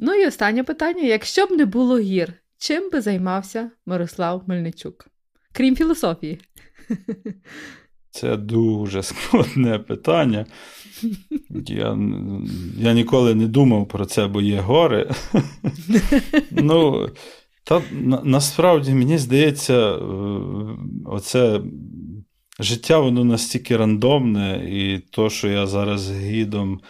Ну 0.00 0.14
і 0.14 0.26
останнє 0.26 0.64
питання: 0.64 1.02
якщо 1.02 1.46
б 1.46 1.50
не 1.50 1.64
було 1.64 1.98
гір, 1.98 2.32
чим 2.58 2.90
би 2.90 3.00
займався 3.00 3.70
Мирослав 3.86 4.42
Мельничук? 4.46 5.08
Крім 5.52 5.76
філософії? 5.76 6.40
Це 8.10 8.36
дуже 8.36 9.02
складне 9.02 9.78
питання. 9.78 10.46
Я 11.66 11.98
я 12.78 12.92
ніколи 12.92 13.34
не 13.34 13.46
думав 13.46 13.88
про 13.88 14.06
це, 14.06 14.26
бо 14.26 14.40
є 14.40 14.60
гори. 14.60 15.10
Ну, 16.50 17.08
та 17.64 17.82
на, 17.92 18.20
Насправді, 18.24 18.94
мені 18.94 19.18
здається, 19.18 19.90
е, 19.90 20.00
оце 21.04 21.60
життя 22.60 22.98
воно 22.98 23.24
настільки 23.24 23.76
рандомне, 23.76 24.66
і 24.70 24.98
то, 24.98 25.30
що 25.30 25.48
я 25.48 25.66
зараз 25.66 26.12
гідом 26.12 26.80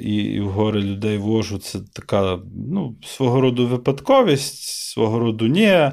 і, 0.00 0.16
і 0.16 0.40
в 0.40 0.48
гори 0.48 0.80
людей 0.80 1.18
вожу, 1.18 1.58
це 1.58 1.78
така 1.92 2.38
ну, 2.70 2.96
свого 3.04 3.40
роду 3.40 3.66
випадковість, 3.66 4.62
свого 4.64 5.18
роду 5.18 5.46
ні. 5.46 5.90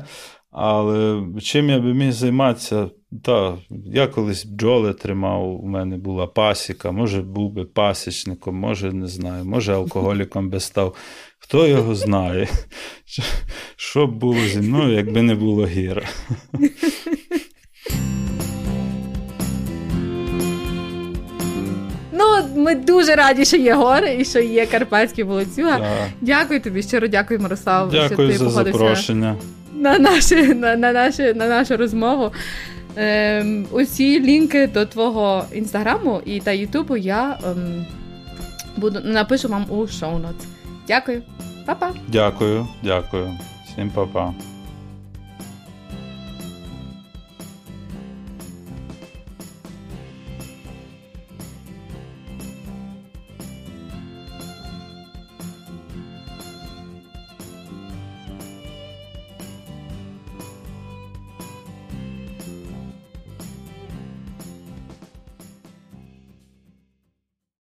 Але 0.52 1.24
чим 1.42 1.70
я 1.70 1.80
би 1.80 1.94
міг 1.94 2.12
займатися? 2.12 2.90
Так, 3.24 3.56
я 3.86 4.08
колись 4.08 4.46
бджоли 4.46 4.94
тримав, 4.94 5.64
у 5.64 5.68
мене 5.68 5.98
була 5.98 6.28
пасіка, 6.28 6.92
може 6.92 7.22
був 7.22 7.52
би 7.52 7.66
пасічником, 7.66 8.56
може 8.56 8.94
не 8.94 9.08
знаю, 9.08 9.46
може 9.46 9.74
алкоголіком 9.74 10.50
би 10.50 10.60
став. 10.60 10.96
Хто 11.40 11.68
його 11.68 11.96
знає? 11.96 12.48
Що 13.76 14.08
б 14.08 14.16
було 14.16 14.40
зі 14.40 14.60
мною, 14.60 14.94
якби 14.96 15.22
не 15.22 15.36
було 15.36 15.66
гір? 15.66 16.08
Ми 22.56 22.76
дуже 22.76 23.16
раді, 23.16 23.46
що 23.46 23.58
є 23.58 23.74
гори 23.74 24.18
і 24.20 24.26
що 24.26 24.40
є 24.40 24.66
Карпатські 24.66 25.24
волоцюга. 25.24 25.80
Дякую 26.22 26.62
тобі, 26.62 26.84
щиро 26.84 27.08
дякую, 27.08 27.40
Мирослав. 27.40 27.90
Дякую 27.92 28.32
що 28.32 28.46
ти 28.46 28.50
за 28.50 28.64
запрошення. 28.64 29.36
На, 29.74 30.00
наші, 30.00 30.36
на, 30.36 30.76
на, 30.76 30.92
наші, 30.94 31.34
на 31.34 31.48
нашу 31.48 31.78
розмову. 31.78 32.32
Ем, 32.96 33.66
Усі 33.72 34.20
лінки 34.20 34.68
до 34.68 34.86
твого 34.86 35.46
інстаграму 35.54 36.22
і 36.26 36.40
та 36.40 36.52
Ютубу 36.52 36.98
я 36.98 37.38
ем, 37.46 37.86
буду 38.78 39.00
напишу 39.04 39.48
вам 39.48 39.66
у 39.70 39.88
шоу-нот. 39.88 40.36
Дякую, 40.88 41.22
Па-па. 41.66 41.92
Дякую, 42.08 42.68
дякую. 42.84 43.32
Всім 43.68 43.90
па-па. 43.90 44.34